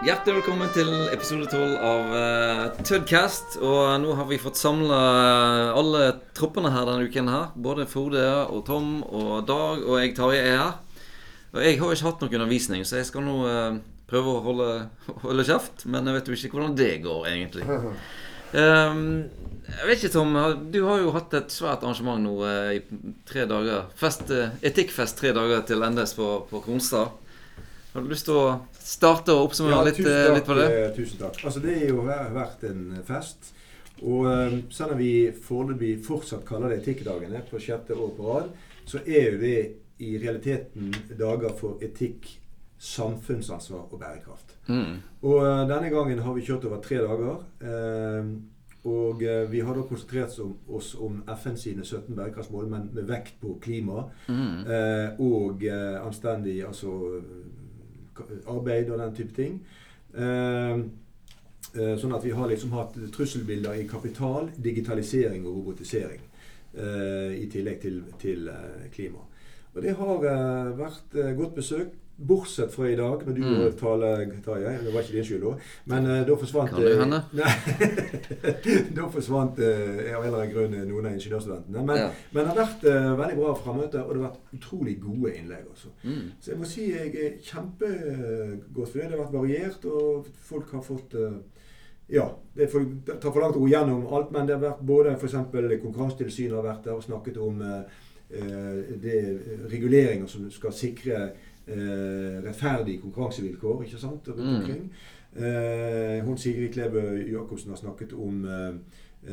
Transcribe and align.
Hjertelig 0.00 0.38
velkommen 0.38 0.70
til 0.72 0.88
episode 1.12 1.44
12 1.52 1.72
av 1.84 2.06
uh, 2.08 2.78
Tudcast. 2.88 3.58
Og 3.60 3.98
nå 4.00 4.14
har 4.16 4.24
vi 4.30 4.38
fått 4.40 4.56
samla 4.56 4.96
alle 5.76 6.06
troppene 6.32 6.70
her 6.72 6.88
denne 6.88 7.04
uken. 7.04 7.28
her 7.28 7.50
Både 7.52 7.84
Frode 7.84 8.22
og 8.46 8.62
Tom 8.64 9.02
og 9.04 9.44
Dag 9.44 9.84
og 9.84 10.00
jeg, 10.00 10.14
Tarjei, 10.16 10.40
er 10.40 10.56
her. 10.56 11.04
Og 11.52 11.60
jeg 11.66 11.76
har 11.82 11.92
ikke 11.92 12.08
hatt 12.08 12.24
noen 12.24 12.38
undervisning, 12.38 12.88
så 12.88 12.96
jeg 13.02 13.10
skal 13.10 13.28
nå 13.28 13.36
uh, 13.44 13.76
prøve 14.08 14.32
å 14.38 14.42
holde, 14.48 14.72
holde, 15.26 15.48
kjeft. 15.52 15.84
Men 15.84 16.08
jeg 16.08 16.16
vet 16.16 16.32
jo 16.32 16.40
ikke 16.40 16.56
hvordan 16.56 16.80
det 16.80 16.90
går, 17.04 17.30
egentlig. 17.34 17.68
Um, 18.56 19.06
jeg 19.82 19.90
vet 19.92 20.00
ikke, 20.00 20.14
Tom. 20.16 20.44
Du 20.72 20.80
har 20.88 21.04
jo 21.04 21.12
hatt 21.12 21.42
et 21.42 21.52
svært 21.52 21.84
arrangement 21.84 22.24
nå 22.24 22.38
uh, 22.40 22.72
i 22.72 22.80
tre 23.28 23.44
dager. 23.52 23.92
Fest, 24.00 24.32
etikkfest 24.64 25.20
tre 25.20 25.36
dager 25.36 25.60
til 25.68 25.84
endes 25.84 26.16
på, 26.16 26.38
på 26.48 26.64
Kronstad. 26.64 27.12
Har 27.92 28.04
du 28.04 28.10
lyst 28.10 28.28
til 28.28 28.36
å 28.38 28.50
starte 28.78 29.34
og 29.34 29.48
oppsummere 29.48 29.80
ja, 29.80 29.86
litt, 29.88 29.98
eh, 30.06 30.28
litt, 30.30 30.46
på 30.46 30.54
det? 30.54 30.66
Eh, 30.70 30.90
tusen 30.94 31.18
takk. 31.18 31.40
Altså, 31.42 31.62
det 31.64 31.74
har 31.80 31.88
jo 31.88 32.04
vært 32.06 32.66
en 32.68 32.84
fest. 33.06 33.50
Og 34.00 34.28
um, 34.30 34.60
selv 34.72 34.94
om 34.94 35.00
vi 35.00 35.14
foreløpig 35.44 35.96
fortsatt 36.06 36.46
kaller 36.48 36.70
det 36.72 36.80
Etikkdagene 36.80 37.42
på 37.48 37.60
sjette 37.60 37.96
år 37.98 38.12
på 38.16 38.28
rad, 38.28 38.52
så 38.88 39.02
er 39.02 39.34
jo 39.34 39.40
det 39.42 39.56
i 40.00 40.14
realiteten 40.22 40.94
dager 41.18 41.52
for 41.58 41.82
etikk, 41.84 42.30
samfunnsansvar 42.80 43.90
og 43.90 43.98
bærekraft. 44.00 44.54
Mm. 44.70 44.94
Og 45.28 45.42
denne 45.68 45.90
gangen 45.92 46.22
har 46.24 46.32
vi 46.32 46.46
kjørt 46.46 46.64
over 46.70 46.80
tre 46.80 47.02
dager. 47.02 47.42
Og 48.88 49.20
vi 49.20 49.60
har 49.60 49.76
da 49.76 49.82
konsentrert 49.84 50.38
oss 50.72 50.94
om 50.96 51.18
FN 51.42 51.60
sine 51.60 51.84
17 51.84 52.16
bærekraftsmål, 52.16 52.70
men 52.72 52.88
med 52.96 53.10
vekt 53.10 53.36
på 53.42 53.58
klima 53.60 54.06
mm. 54.30 55.20
og 55.20 55.66
anstendig 56.00 56.62
altså 56.64 56.94
arbeid 58.48 58.90
og 58.90 58.98
den 58.98 59.14
type 59.16 59.34
ting. 59.36 59.60
Eh, 60.14 60.80
eh, 61.74 61.94
sånn 62.00 62.14
at 62.16 62.24
vi 62.26 62.34
har 62.34 62.50
liksom 62.50 62.74
hatt 62.74 62.96
trusselbilder 63.14 63.78
i 63.78 63.88
kapital, 63.88 64.50
digitalisering 64.58 65.46
og 65.46 65.60
robotisering. 65.60 66.22
Eh, 66.74 67.40
I 67.40 67.46
tillegg 67.50 67.80
til, 67.82 68.02
til 68.22 68.50
klima. 68.94 69.26
Og 69.74 69.82
det 69.84 69.94
har 69.94 70.24
vært 70.74 71.12
godt 71.38 71.54
besøk. 71.54 71.92
Bortsett 72.20 72.74
fra 72.74 72.88
i 72.88 72.96
dag, 72.96 73.22
når 73.26 73.32
du 73.32 73.44
mm. 73.44 73.72
taler, 73.80 74.26
Tarjei. 74.44 74.74
Det 74.84 74.92
var 74.92 75.04
ikke 75.04 75.14
din 75.16 75.24
skyld 75.24 75.44
da. 75.46 75.52
Men 75.88 76.08
uh, 76.08 76.16
da 76.28 76.34
forsvant 76.42 76.72
Kan 76.74 76.82
du 76.84 76.98
hende? 77.00 77.20
da 78.98 79.06
forsvant 79.14 79.62
uh, 79.62 79.70
av 79.70 80.20
en 80.20 80.26
eller 80.26 80.36
annen 80.42 80.52
grunn 80.52 80.76
noen 80.90 81.08
av 81.08 81.14
ingeniørstudentene. 81.16 81.84
Men, 81.88 82.02
ja. 82.02 82.10
men, 82.34 82.42
det 82.42 82.50
har 82.50 82.58
vært 82.58 82.84
uh, 82.90 83.08
veldig 83.22 83.38
bra 83.38 83.54
frammøte, 83.62 84.02
og 84.04 84.12
det 84.12 84.20
har 84.20 84.26
vært 84.26 84.58
utrolig 84.58 84.98
gode 85.00 85.32
innlegg. 85.32 85.70
Også. 85.72 85.94
Mm. 86.02 86.26
Så 86.42 86.52
jeg 86.52 86.60
må 86.60 86.68
si 86.68 86.90
jeg 86.90 87.14
er 87.14 87.40
kjempegodt 87.46 88.92
fornøyd. 88.92 89.06
Det 89.06 89.16
har 89.16 89.24
vært 89.24 89.38
variert, 89.38 89.88
og 89.88 90.28
folk 90.50 90.76
har 90.76 90.84
fått 90.84 91.16
ja, 92.10 92.24
Det 92.56 92.66
tar 92.66 93.30
for 93.30 93.40
langt 93.40 93.56
å 93.56 93.62
gå 93.62 93.70
gjennom 93.70 94.08
alt, 94.10 94.32
men 94.34 94.48
det 94.48 94.58
har 94.58 94.64
vært 94.64 94.84
både 94.84 95.16
f.eks. 95.16 95.40
Konkurransetilsynet 95.46 96.58
har 96.58 96.66
vært 96.66 96.88
der 96.88 96.98
og 96.98 97.04
snakket 97.06 97.38
om 97.40 97.62
det 98.30 99.16
reguleringer 99.70 100.26
som 100.30 100.50
skal 100.54 100.74
sikre 100.74 101.16
eh, 101.16 101.48
rettferdige 101.70 103.00
konkurransevilkår 103.00 103.82
ikke 103.86 103.98
sant, 104.00 104.28
rundt 104.28 104.46
mm. 104.46 104.56
omkring. 104.56 104.86
Eh, 105.36 106.24
hun 106.24 106.38
Sigrid 106.38 106.72
Klebe 106.72 107.00
Jacobsen 107.30 107.70
har 107.70 107.76
snakket 107.76 108.12
om 108.12 108.44
eh, 108.44 108.74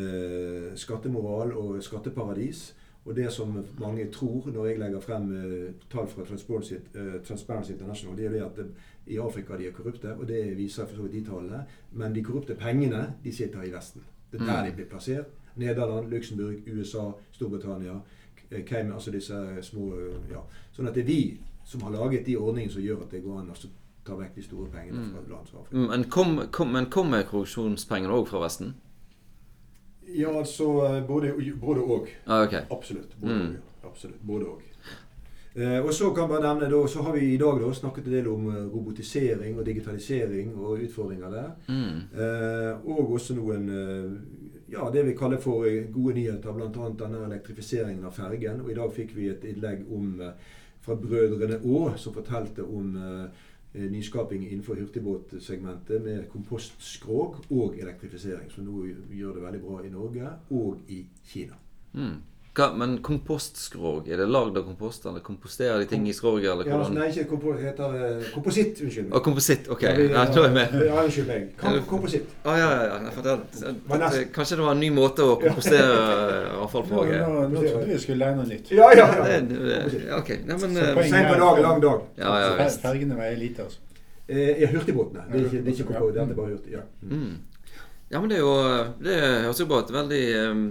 eh, 0.02 0.76
skattemoral 0.76 1.54
og 1.54 1.84
skatteparadis. 1.84 2.76
Og 3.06 3.16
det 3.16 3.32
som 3.32 3.66
mange 3.80 4.12
tror 4.12 4.50
når 4.54 4.66
jeg 4.66 4.80
legger 4.80 5.00
frem 5.00 5.30
uh, 5.32 5.70
tall 5.92 6.08
fra 6.08 6.26
Transparency, 6.26 6.74
uh, 6.74 7.22
Transparency, 7.24 7.72
International, 7.72 8.18
det 8.18 8.26
er 8.26 8.30
det 8.30 8.42
at 8.42 8.58
det, 8.58 8.66
i 9.06 9.18
Afrika 9.18 9.56
de 9.58 9.68
er 9.68 9.72
korrupte, 9.72 10.12
og 10.14 10.28
det 10.28 10.58
viser 10.58 10.86
for 10.86 10.96
så 10.96 11.02
vidt 11.02 11.14
de 11.14 11.22
tallene. 11.32 11.62
Men 11.92 12.16
de 12.16 12.24
korrupte 12.24 12.56
pengene 12.56 13.14
de 13.24 13.32
sitter 13.32 13.64
i 13.64 13.72
Vesten. 13.72 14.04
Det 14.32 14.42
er 14.42 14.46
der 14.46 14.64
mm. 14.64 14.70
de 14.70 14.76
blir 14.76 14.86
plassert. 14.86 15.26
Nederland, 15.56 16.10
Luxembourg, 16.10 16.56
USA, 16.68 17.12
Storbritannia, 17.32 17.94
Cayman, 18.66 18.94
altså 18.94 19.12
disse 19.12 19.40
små 19.62 19.94
ja. 20.32 20.44
Sånn 20.76 20.88
at 20.88 20.96
det 20.96 21.06
er 21.06 21.08
vi 21.08 21.22
som 21.68 21.84
har 21.84 21.92
laget 21.92 22.26
de 22.26 22.38
ordningene 22.40 22.74
som 22.74 22.82
gjør 22.82 23.04
at 23.04 23.12
det 23.12 23.24
går 23.26 23.42
an 23.42 23.52
å 23.52 23.56
ta 24.08 24.16
vekk 24.16 24.36
de 24.38 24.44
store 24.46 24.70
pengene 24.72 25.04
fra 25.12 25.24
mm. 25.24 25.32
land 25.32 25.50
som 25.50 25.62
Afrika. 25.62 25.88
Men 25.92 26.06
kommer 26.14 26.52
kom, 26.58 26.78
kom 26.92 27.16
korrupsjonspengene 27.32 28.14
òg 28.16 28.30
fra 28.30 28.40
Vesten? 28.46 28.72
Ja, 30.08 30.32
altså 30.32 30.70
eh, 30.86 31.02
både, 31.08 31.34
både 31.60 31.84
og. 31.84 32.08
Ah, 32.26 32.46
okay. 32.46 32.64
Absolutt. 32.72 33.18
Både 33.20 33.36
mm. 33.36 33.50
og. 33.50 33.90
Absolutt. 33.90 34.22
Både 34.24 34.48
og. 34.54 34.62
Eh, 35.58 35.80
og 35.82 35.92
så 35.94 36.14
kan 36.16 36.30
man 36.32 36.46
nevne 36.46 36.70
da, 36.72 36.80
så 36.88 37.04
har 37.04 37.18
vi 37.18 37.34
i 37.34 37.40
dag 37.42 37.60
da, 37.60 37.74
snakket 37.74 38.08
en 38.08 38.14
del 38.14 38.28
om 38.32 38.46
uh, 38.48 38.58
robotisering 38.72 39.58
og 39.58 39.66
digitalisering 39.66 40.54
og 40.56 40.84
utfordringer 40.86 41.34
der. 41.34 41.50
Mm. 41.68 41.98
Eh, 42.14 42.86
og 42.86 43.12
også 43.18 43.36
noen 43.36 43.68
uh, 43.74 44.14
ja, 44.72 44.88
det 44.94 45.04
vi 45.08 45.18
kaller 45.18 45.42
for 45.42 45.66
gode 45.92 46.14
nyheter, 46.16 46.54
bl.a. 46.54 46.92
denne 47.02 47.26
elektrifiseringen 47.26 48.06
av 48.06 48.16
fergen. 48.16 48.62
Og 48.64 48.72
i 48.72 48.78
dag 48.78 48.94
fikk 48.96 49.12
vi 49.18 49.32
et 49.34 49.44
innlegg 49.50 49.84
om 49.92 50.22
uh, 50.22 50.56
fra 50.82 50.96
Brødrene 50.96 51.60
Aa, 51.60 51.98
som 51.98 52.16
fortalte 52.16 52.64
om 52.64 52.96
uh, 52.96 53.28
nyskaping 53.78 54.46
innenfor 54.48 54.80
hurtigbåtsegmentet 54.80 56.02
med 56.04 56.30
kompostskrog 56.32 57.44
og 57.52 57.76
elektrifisering, 57.78 58.50
som 58.52 58.66
nå 58.66 58.86
gjør 59.14 59.38
det 59.38 59.44
veldig 59.44 59.62
bra 59.66 59.84
i 59.84 59.94
Norge 59.94 60.34
og 60.56 60.90
i 60.94 61.04
Kina. 61.28 61.60
Mm. 61.94 62.18
Hva, 62.58 62.72
men 62.74 62.96
kompostskrog, 63.06 64.08
er 64.10 64.18
det 64.18 64.26
lagd 64.32 64.56
av 64.58 64.64
kompost? 64.66 65.04
Eller 65.06 65.22
komposterer 65.22 65.84
de 65.84 65.86
ting 65.92 66.08
i 66.10 66.14
skroget? 66.16 66.48
Eller 66.50 66.70
ja, 66.72 66.80
nei, 66.90 67.12
ikke 67.12 67.28
kompo 67.36 67.54
heter 67.54 67.94
uh, 67.94 68.24
kompositt. 68.34 68.80
Unnskyld 68.82 69.06
meg. 69.06 69.14
Oh, 69.14 69.22
kompositt, 69.28 69.68
ok. 69.70 69.84
Ja, 69.86 69.92
vi, 70.00 70.08
ja, 70.10 70.24
nå 70.26 70.42
er 70.42 70.48
jeg 70.48 70.56
med. 70.56 70.74
Ja, 70.88 71.04
unnskyld 71.04 71.30
meg. 71.30 71.52
Kompositt. 71.92 72.32
Å 72.42 72.50
Ah, 72.50 72.58
ja, 72.58 72.70
ja, 72.74 72.98
ja. 73.04 73.12
Det, 73.28 73.36
det, 73.60 73.74
det, 74.02 74.22
kanskje 74.34 74.58
det 74.58 74.66
var 74.66 74.74
en 74.74 74.82
ny 74.82 74.90
måte 74.96 75.28
å 75.28 75.36
kompostere 75.38 76.00
avfall 76.64 76.88
på? 76.90 77.04
Nå, 77.12 77.20
nå, 77.22 77.44
nå 77.52 77.62
trodde 77.68 77.92
vi 77.92 78.00
skulle 78.02 78.24
lære 78.24 78.40
noe 78.40 78.48
nytt. 78.50 78.72
Ja, 78.74 78.88
ja, 78.98 79.06
ja. 79.28 80.18
ok. 80.18 80.34
Nei, 80.48 80.58
men, 80.64 80.80
uh, 80.82 81.04
Seint 81.04 81.30
på 81.30 81.38
dag, 81.44 81.62
lang 81.68 81.84
dag. 81.84 82.08
Ja, 82.18 82.34
ja, 82.42 82.72
Fergene 82.82 83.20
veier 83.20 83.38
lite, 83.38 83.68
altså. 83.68 83.84
Eh, 84.28 84.64
ja, 84.64 84.72
hurtigbåtene. 84.74 85.28
Det 85.30 85.40
er 85.40 85.46
ikke, 85.46 85.62
det 85.62 85.76
er 85.76 85.86
ikke 85.86 86.12
det 86.18 86.26
er 86.26 86.34
bare 86.34 86.50
hurtig. 86.56 86.74
Ja. 86.74 86.82
Mm. 87.06 87.38
ja, 88.10 88.20
men 88.20 88.30
det 88.30 88.38
er 88.38 88.44
jo 88.44 88.58
Det 89.04 89.22
høres 89.22 89.62
jo 89.62 89.70
bare 89.70 89.86
et 89.86 89.94
veldig 89.94 90.24
um, 90.50 90.66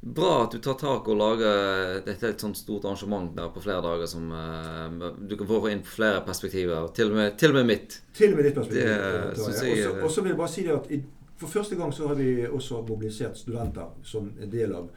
Bra 0.00 0.44
at 0.44 0.54
du 0.54 0.60
tar 0.62 0.76
tak 0.78 1.08
og 1.10 1.18
lager 1.18 1.98
dette 2.06 2.30
et 2.30 2.42
sånt 2.42 2.56
stort 2.56 2.84
arrangement 2.86 3.32
der 3.34 3.48
på 3.50 3.62
flere 3.64 3.82
dager 3.82 4.06
som 4.06 4.30
uh, 4.30 5.08
du 5.18 5.34
kan 5.36 5.48
få 5.48 5.58
inn 5.72 5.82
på 5.82 5.96
flere 5.96 6.20
perspektiver. 6.26 6.86
Til 6.94 7.10
og 7.10 7.18
med, 7.18 7.34
til 7.40 7.50
og 7.50 7.58
med 7.58 7.66
mitt. 7.72 7.98
Til 8.14 8.32
og 8.32 8.38
med 8.38 8.46
ditt 8.46 8.60
perspektiv. 8.60 9.98
Og 10.04 10.10
så 10.14 10.22
vil 10.22 10.34
jeg 10.34 10.38
bare 10.38 10.52
si 10.54 10.64
det 10.68 10.76
at 10.76 10.88
i, 10.94 11.00
for 11.38 11.50
første 11.50 11.78
gang 11.78 11.92
så 11.94 12.12
har 12.12 12.18
vi 12.20 12.30
også 12.46 12.84
mobilisert 12.86 13.38
studenter 13.38 13.90
som 14.06 14.30
en 14.38 14.52
del 14.52 14.74
av 14.78 14.88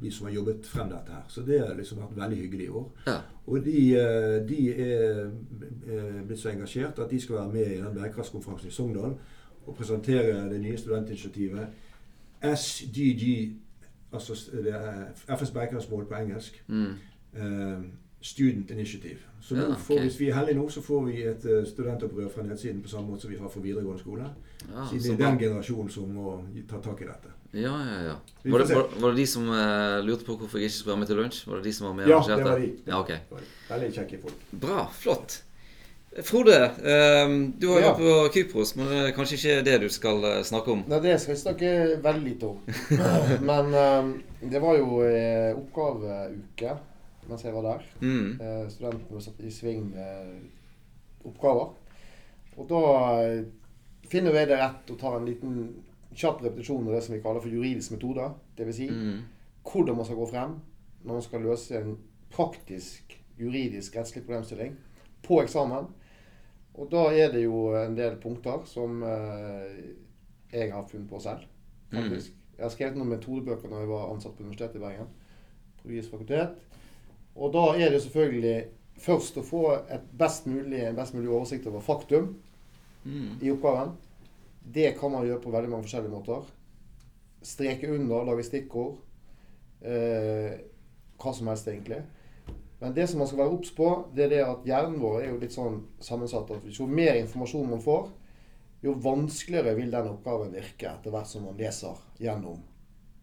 de 0.00 0.10
som 0.12 0.26
har 0.26 0.34
jobbet 0.34 0.66
frem 0.66 0.90
dette 0.90 1.14
her. 1.14 1.22
Så 1.28 1.46
det 1.46 1.60
har 1.62 1.74
liksom 1.78 2.02
vært 2.02 2.18
veldig 2.18 2.40
hyggelig 2.42 2.66
i 2.66 2.74
år. 2.80 2.90
Ja. 3.06 3.16
Og 3.46 3.64
de, 3.64 3.80
eh, 3.96 4.36
de, 4.48 4.60
er 4.74 6.22
blitt 6.26 6.40
så 6.40 6.50
engasjert 6.52 6.98
at 6.98 7.10
de 7.10 7.20
skal 7.20 7.38
være 7.38 7.52
med 7.52 7.72
i 7.72 7.80
den 7.80 7.96
bærekraftskonferansen 7.96 8.68
i 8.68 8.74
Sogndal 8.74 9.16
og 9.64 9.76
presentere 9.76 10.42
det 10.50 10.60
nye 10.60 10.76
studentinitiativet 10.76 11.66
SGG 12.44 13.24
Altså 14.14 14.38
det 14.52 14.72
er 14.72 15.36
FNs 15.36 15.50
bærekraftsmål 15.50 16.08
på 16.08 16.14
engelsk. 16.22 16.62
Mm. 16.66 16.96
Uh, 17.34 17.84
student 18.24 18.70
Initiative. 18.70 19.18
Så 19.40 19.56
ja, 19.56 19.74
får, 19.76 20.00
hvis 20.00 20.20
vi 20.20 20.28
er 20.28 20.38
heldige 20.38 20.56
nå, 20.56 20.68
så 20.72 20.80
får 20.82 21.04
vi 21.04 21.22
et 21.28 21.44
uh, 21.44 21.66
studentopprør 21.68 22.28
fra 22.32 22.42
nedsiden 22.46 22.82
på 22.82 22.88
samme 22.88 23.10
måte 23.10 23.26
som 23.26 23.30
vi 23.30 23.36
har 23.36 23.50
for 23.52 23.60
videregående 23.60 24.00
skole. 24.00 24.28
Ja, 24.70 24.86
Siden 24.90 25.18
det 25.18 25.26
er 25.26 25.30
den 25.30 25.38
generasjonen 25.38 25.90
som 25.92 26.14
må 26.14 26.38
ta 26.70 26.80
tak 26.80 27.02
i 27.04 27.08
dette. 27.10 27.34
Ja, 27.52 27.74
ja, 27.84 27.98
ja. 28.08 28.14
Var 28.50 28.64
det, 28.64 28.74
var, 28.74 28.88
var 29.00 29.10
det, 29.10 29.18
de 29.18 29.26
som 29.26 29.48
uh, 29.48 30.00
lurte 30.06 30.24
på 30.24 30.38
hvorfor 30.40 30.58
jeg 30.58 30.70
ikke 30.70 30.76
skulle 30.78 30.94
være 30.94 31.02
med 31.02 31.10
til 31.12 31.20
lunsj? 31.20 31.42
Var 31.48 31.60
det 31.60 31.64
de 31.64 31.72
som 31.72 31.86
var 31.90 31.98
med 31.98 32.08
Ja, 32.08 32.22
det 32.30 32.44
var 32.44 32.58
de. 32.58 32.70
Ja, 32.86 33.00
okay. 33.00 33.18
Veldig 33.68 33.92
kjekke 33.98 34.22
folk. 34.22 34.46
Bra. 34.64 34.86
Flott. 35.02 35.42
Frode, 36.22 36.70
um, 37.26 37.52
du 37.58 37.68
har 37.72 37.80
ja. 37.80 37.88
vært 37.88 37.98
på 37.98 38.10
Kypros, 38.36 38.74
men 38.78 38.86
det 38.86 38.98
er 39.02 39.14
kanskje 39.16 39.38
ikke 39.38 39.62
det 39.66 39.78
du 39.82 39.86
skal 39.90 40.20
uh, 40.22 40.42
snakke 40.46 40.70
om? 40.70 40.84
Nei, 40.86 41.00
det 41.02 41.16
skal 41.18 41.34
jeg 41.34 41.40
snakke 41.40 41.70
veldig 42.04 42.22
lite 42.22 42.50
om. 42.52 42.60
men 43.50 43.72
um, 43.74 44.12
det 44.42 44.60
var 44.62 44.78
jo 44.78 45.00
uh, 45.02 45.58
oppgaveuke 45.58 46.76
mens 47.24 47.42
jeg 47.42 47.54
var 47.54 47.64
der. 47.64 47.84
Mm. 48.04 48.36
Studentene 48.68 49.16
var 49.16 49.22
satt 49.24 49.38
i 49.40 49.50
sving 49.50 49.86
med 49.88 51.24
oppgaver. 51.24 51.70
Og 52.60 52.66
da 52.68 52.82
finner 54.12 54.36
jeg 54.36 54.50
det 54.50 54.58
rett 54.60 54.92
å 54.92 54.96
ta 55.00 55.14
en 55.16 55.24
liten 55.24 55.54
kjapp 56.12 56.42
repetisjon 56.44 56.84
av 56.84 56.98
det 56.98 57.00
som 57.06 57.16
vi 57.16 57.22
kaller 57.24 57.40
for 57.40 57.48
juridisk 57.48 57.94
metode. 57.96 58.28
Dvs. 58.58 58.76
Si, 58.76 58.90
mm. 58.92 59.22
hvordan 59.70 59.96
man 59.96 60.08
skal 60.08 60.20
gå 60.20 60.28
frem 60.34 60.58
når 61.00 61.16
man 61.16 61.24
skal 61.24 61.48
løse 61.48 61.80
en 61.80 61.96
praktisk, 62.34 63.16
juridisk, 63.40 63.96
rettslig 63.96 64.26
problemstilling 64.26 64.76
på 65.24 65.40
eksamen. 65.42 65.88
Og 66.74 66.88
da 66.90 67.04
er 67.14 67.30
det 67.34 67.44
jo 67.44 67.68
en 67.78 67.94
del 67.96 68.16
punkter 68.22 68.64
som 68.66 69.02
eh, 69.06 69.76
jeg 70.50 70.72
har 70.72 70.86
funnet 70.90 71.10
på 71.10 71.20
selv, 71.22 71.44
faktisk. 71.92 72.32
Mm. 72.32 72.40
Jeg 72.54 72.64
har 72.64 72.72
skrevet 72.74 72.98
noen 72.98 73.10
metodebøker 73.10 73.70
når 73.70 73.82
jeg 73.82 73.90
var 73.90 74.10
ansatt 74.12 74.34
på 74.36 74.44
Universitetet 74.44 74.78
i 74.78 74.82
Bergen. 74.82 75.12
på 75.80 75.90
Juridisk 75.90 76.14
fakultet. 76.14 76.56
Og 77.34 77.52
da 77.54 77.64
er 77.74 77.90
det 77.90 78.02
selvfølgelig 78.02 78.56
først 79.04 79.38
å 79.38 79.46
få 79.46 79.62
best 80.18 80.46
mulig, 80.46 80.84
en 80.86 80.98
best 80.98 81.14
mulig 81.14 81.30
oversikt 81.30 81.66
over 81.66 81.82
faktum. 81.82 82.34
mm. 83.04 83.38
i 83.42 83.50
oppgaven. 83.50 83.96
Det 84.64 84.94
kan 84.98 85.12
man 85.12 85.26
gjøre 85.26 85.42
på 85.42 85.50
veldig 85.52 85.70
mange 85.70 85.84
forskjellige 85.84 86.12
måter. 86.14 86.46
Streke 87.44 87.90
under, 87.92 88.24
lage 88.24 88.46
stikkord. 88.46 88.96
Eh, 89.84 90.54
hva 91.20 91.32
som 91.36 91.50
helst, 91.50 91.68
egentlig. 91.68 92.00
Men 92.80 92.94
det 92.96 93.06
som 93.08 93.22
man 93.22 93.30
skal 93.30 93.44
være 93.44 93.54
obs 93.54 93.70
på, 93.76 93.88
det 94.14 94.26
er 94.26 94.32
det 94.34 94.42
at 94.44 94.68
hjernen 94.68 95.00
vår 95.00 95.22
er 95.22 95.30
jo 95.30 95.40
litt 95.40 95.54
sånn 95.54 95.80
sammensatt 96.02 96.50
at 96.52 96.68
jo 96.68 96.86
mer 96.90 97.16
informasjon 97.20 97.70
man 97.70 97.82
får, 97.84 98.10
jo 98.84 98.92
vanskeligere 99.00 99.76
vil 99.78 99.92
den 99.94 100.10
oppgaven 100.10 100.52
virke 100.52 100.90
etter 100.90 101.14
hvert 101.14 101.30
som 101.30 101.46
man 101.48 101.56
leser 101.56 101.96
gjennom 102.20 102.60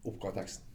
oppgaveteksten. 0.08 0.66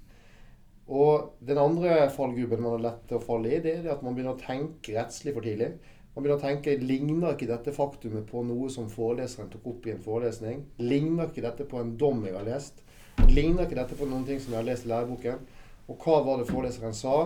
Og 0.87 1.32
den 1.43 1.58
andre 1.58 2.05
fallgruppen 2.14 2.62
man 2.62 2.76
har 2.76 2.84
lett 2.84 3.06
til 3.11 3.19
å 3.19 3.25
falle 3.25 3.50
i, 3.50 3.62
det 3.62 3.81
er 3.81 3.88
at 3.96 4.05
man 4.06 4.14
begynner 4.14 4.37
å 4.37 4.43
tenke 4.43 4.94
rettslig 4.94 5.34
for 5.34 5.43
tidlig. 5.43 5.73
Man 6.14 6.23
begynner 6.23 6.38
å 6.38 6.44
tenke 6.44 6.76
ligner 6.78 7.34
ikke 7.34 7.49
dette 7.50 7.75
faktumet 7.75 8.28
på 8.31 8.44
noe 8.46 8.70
som 8.73 8.87
foreleseren 8.88 9.50
tok 9.52 9.67
opp 9.73 9.88
i 9.88 9.96
en 9.96 10.05
forelesning? 10.05 10.62
Ligner 10.78 11.26
ikke 11.26 11.44
dette 11.44 11.67
på 11.69 11.81
en 11.82 11.96
dom 11.99 12.23
jeg 12.25 12.37
har 12.38 12.46
lest? 12.46 12.78
Ligner 13.26 13.67
ikke 13.67 13.81
dette 13.81 13.99
på 13.99 14.06
noen 14.06 14.25
ting 14.28 14.38
som 14.40 14.55
jeg 14.55 14.62
har 14.62 14.69
lest 14.70 14.87
i 14.87 14.93
læreboken? 14.93 15.43
Og 15.90 16.06
hva 16.06 16.23
var 16.25 16.38
det 16.40 16.49
foreleseren 16.49 16.94
sa? 16.96 17.17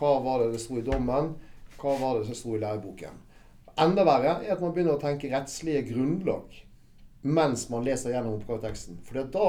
Hva 0.00 0.16
var 0.24 0.40
det 0.40 0.54
det 0.54 0.62
sto 0.62 0.78
i 0.80 0.84
dommen? 0.84 1.34
Hva 1.80 1.92
var 2.00 2.18
det 2.18 2.30
som 2.30 2.38
sto 2.38 2.54
i 2.56 2.62
læreboken? 2.62 3.18
Enda 3.80 4.04
verre 4.08 4.38
er 4.40 4.54
at 4.54 4.62
man 4.64 4.72
begynner 4.72 4.96
å 4.96 5.02
tenke 5.02 5.28
rettslige 5.28 5.90
grunnlag 5.92 6.56
mens 7.20 7.66
man 7.68 7.84
leser 7.84 8.14
gjennom 8.14 8.38
oppgaveteksten. 8.38 9.02
For 9.04 9.20
da 9.28 9.48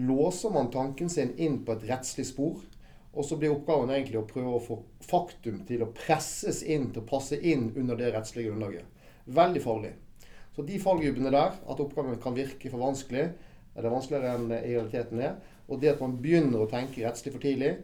låser 0.00 0.52
man 0.54 0.70
tanken 0.72 1.10
sin 1.12 1.34
inn 1.36 1.58
på 1.66 1.74
et 1.74 1.84
rettslig 1.90 2.24
spor. 2.30 2.62
Og 3.12 3.26
så 3.28 3.36
blir 3.36 3.52
oppgaven 3.52 3.92
egentlig 3.92 4.16
å 4.22 4.24
prøve 4.24 4.54
å 4.56 4.62
få 4.64 4.78
faktum 5.04 5.60
til 5.68 5.84
å 5.84 5.90
presses 5.92 6.62
inn 6.64 6.88
til 6.88 7.02
å 7.02 7.08
passe 7.10 7.36
inn 7.36 7.68
under 7.76 7.98
det 8.00 8.14
rettslige 8.14 8.48
grunnlaget. 8.48 8.88
Veldig 9.28 9.60
farlig. 9.60 9.92
Så 10.56 10.64
de 10.64 10.80
fallgruppene 10.80 11.32
der, 11.32 11.52
at 11.60 11.82
oppgaven 11.84 12.16
kan 12.20 12.36
virke 12.36 12.72
for 12.72 12.80
vanskelig, 12.80 13.26
er 13.76 13.84
det 13.84 13.92
vanskeligere 13.92 14.32
enn 14.38 14.48
i 14.56 14.72
realiteten 14.72 15.20
er. 15.20 15.36
Og 15.68 15.80
det 15.84 15.92
at 15.92 16.00
man 16.00 16.16
begynner 16.20 16.64
å 16.64 16.70
tenke 16.72 17.04
rettslig 17.04 17.34
for 17.36 17.44
tidlig, 17.44 17.74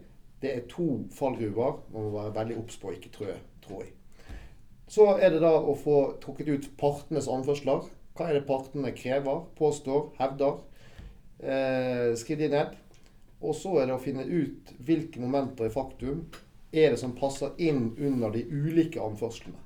det 0.43 0.55
er 0.55 0.67
to 0.71 1.05
fallgruver 1.15 1.81
man 1.93 2.09
må 2.09 2.11
være 2.15 2.35
veldig 2.37 2.59
obs 2.61 2.79
på 2.79 2.91
å 2.91 2.97
ikke 2.97 3.13
trå, 3.15 3.33
trå 3.65 3.83
i. 3.83 3.89
Så 4.89 5.05
er 5.19 5.35
det 5.35 5.43
da 5.43 5.53
å 5.59 5.75
få 5.77 5.99
trukket 6.23 6.49
ut 6.49 6.69
partenes 6.81 7.29
anførsler. 7.29 7.89
Hva 8.17 8.29
er 8.29 8.39
det 8.39 8.47
partene 8.49 8.95
krever, 8.97 9.43
påstår, 9.59 10.13
hevder? 10.19 10.63
Eh, 11.39 12.15
skriv 12.19 12.41
de 12.41 12.49
ned. 12.55 12.77
Og 13.45 13.55
så 13.55 13.77
er 13.79 13.89
det 13.89 13.95
å 13.99 14.03
finne 14.03 14.25
ut 14.25 14.73
hvilke 14.83 15.21
momenter 15.23 15.69
i 15.69 15.75
faktum 15.75 16.25
er 16.73 16.93
det 16.93 17.01
som 17.01 17.15
passer 17.17 17.53
inn 17.63 17.93
under 17.97 18.33
de 18.35 18.43
ulike 18.49 19.01
anførslene. 19.03 19.61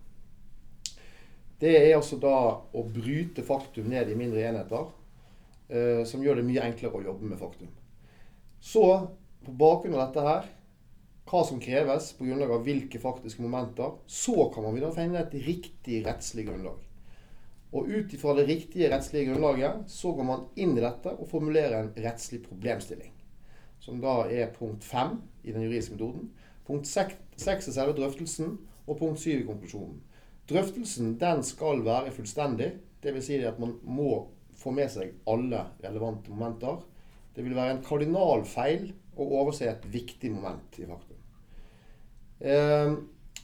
Det 1.62 1.76
er 1.78 1.94
altså 1.94 2.18
da 2.18 2.36
å 2.74 2.82
bryte 2.90 3.44
faktum 3.46 3.86
ned 3.92 4.10
i 4.10 4.18
mindre 4.18 4.42
enheter, 4.48 4.88
eh, 5.70 6.02
som 6.04 6.22
gjør 6.22 6.40
det 6.40 6.48
mye 6.48 6.64
enklere 6.66 6.98
å 6.98 7.04
jobbe 7.06 7.30
med 7.30 7.38
faktum. 7.38 7.70
Så, 8.58 8.82
på 9.46 9.54
bakgrunn 9.58 9.94
av 9.94 10.08
dette 10.08 10.26
her, 10.26 10.50
hva 11.28 11.42
som 11.46 11.60
kreves 11.62 12.10
på 12.18 12.26
grunnlag 12.26 12.50
av 12.52 12.64
hvilke 12.66 13.00
faktiske 13.00 13.42
momenter, 13.44 13.94
så 14.06 14.48
kan 14.52 14.64
man 14.64 14.74
begynne 14.74 14.90
å 14.90 14.96
finne 14.96 15.22
et 15.22 15.36
riktig 15.46 16.02
rettslig 16.06 16.48
grunnlag. 16.48 16.80
Og 17.72 17.88
ut 17.88 18.12
ifra 18.12 18.34
det 18.36 18.48
riktige 18.50 18.90
rettslige 18.92 19.30
grunnlaget 19.30 19.86
så 19.88 20.12
går 20.12 20.28
man 20.28 20.46
inn 20.60 20.74
i 20.76 20.84
dette 20.84 21.14
og 21.14 21.30
formulerer 21.30 21.78
en 21.78 21.92
rettslig 22.04 22.42
problemstilling. 22.44 23.14
Som 23.80 24.02
da 24.02 24.26
er 24.28 24.52
punkt 24.54 24.84
fem 24.84 25.16
i 25.42 25.54
den 25.54 25.64
juridiske 25.64 25.96
metoden. 25.96 26.28
Punkt 26.66 26.86
seks 26.86 27.68
er 27.68 27.74
selve 27.74 27.96
drøftelsen, 27.96 28.58
og 28.86 28.98
punkt 28.98 29.22
syv 29.22 29.40
i 29.40 29.46
konklusjonen. 29.46 29.96
Drøftelsen 30.50 31.16
den 31.20 31.42
skal 31.46 31.84
være 31.86 32.12
fullstendig. 32.14 32.72
Dvs. 33.02 33.26
Si 33.26 33.38
at 33.46 33.58
man 33.62 33.76
må 33.82 34.26
få 34.58 34.70
med 34.74 34.90
seg 34.92 35.16
alle 35.26 35.64
relevante 35.82 36.30
momenter. 36.30 36.82
Det 37.34 37.44
vil 37.46 37.56
være 37.56 37.78
en 37.78 37.84
kardinalfeil 37.86 38.90
å 39.16 39.28
overse 39.40 39.70
et 39.70 39.86
viktig 39.90 40.30
moment 40.34 40.78
i 40.78 40.86
faktum. 40.86 41.11
Eh, 42.42 42.94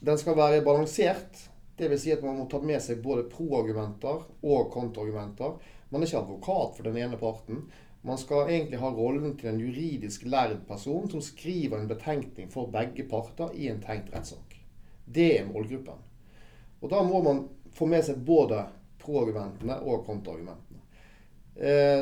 den 0.00 0.18
skal 0.18 0.36
være 0.36 0.64
balansert. 0.66 1.44
Dvs. 1.78 2.00
Si 2.02 2.12
at 2.12 2.24
man 2.26 2.40
må 2.40 2.48
ta 2.50 2.58
med 2.58 2.82
seg 2.82 3.02
både 3.04 3.28
pro-argumenter 3.30 4.24
og 4.42 4.72
kontraargumenter. 4.74 5.58
Man 5.92 6.02
er 6.02 6.10
ikke 6.10 6.22
advokat 6.24 6.74
for 6.76 6.88
den 6.88 6.98
ene 6.98 7.18
parten. 7.20 7.68
Man 8.02 8.18
skal 8.18 8.50
egentlig 8.50 8.80
ha 8.82 8.90
rollen 8.94 9.36
til 9.38 9.52
en 9.52 9.60
juridisk 9.62 10.24
lærd 10.26 10.56
person 10.68 11.06
som 11.10 11.22
skriver 11.22 11.78
en 11.78 11.90
betenkning 11.90 12.50
for 12.50 12.70
begge 12.74 13.06
parter 13.10 13.54
i 13.54 13.70
en 13.70 13.80
tenkt 13.82 14.10
rettssak. 14.14 14.58
Det 15.06 15.28
er 15.38 15.46
målgruppen. 15.48 16.02
Og 16.82 16.90
da 16.90 17.02
må 17.06 17.22
man 17.22 17.44
få 17.74 17.86
med 17.90 18.04
seg 18.06 18.20
både 18.26 18.64
pro-argumentene 19.02 19.78
og 19.82 20.04
kontra-argumentene. 20.06 20.82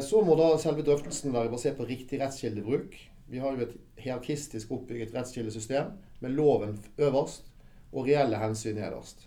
så 0.04 0.20
må 0.25 0.34
da 0.37 0.50
selve 0.60 0.84
drøftelsen 0.84 1.32
være 1.32 1.49
basert 1.49 1.78
på 1.78 1.87
riktig 1.88 2.20
rettskildebruk. 2.20 2.96
Vi 3.31 3.40
har 3.43 3.56
jo 3.56 3.67
et 3.67 3.76
hierarkistisk 3.99 4.70
oppbygget 4.76 5.14
rettskildesystem 5.14 5.94
med 6.23 6.34
loven 6.37 6.76
øverst 6.99 7.49
og 7.93 8.06
reelle 8.06 8.38
hensyn 8.38 8.78
nederst. 8.78 9.26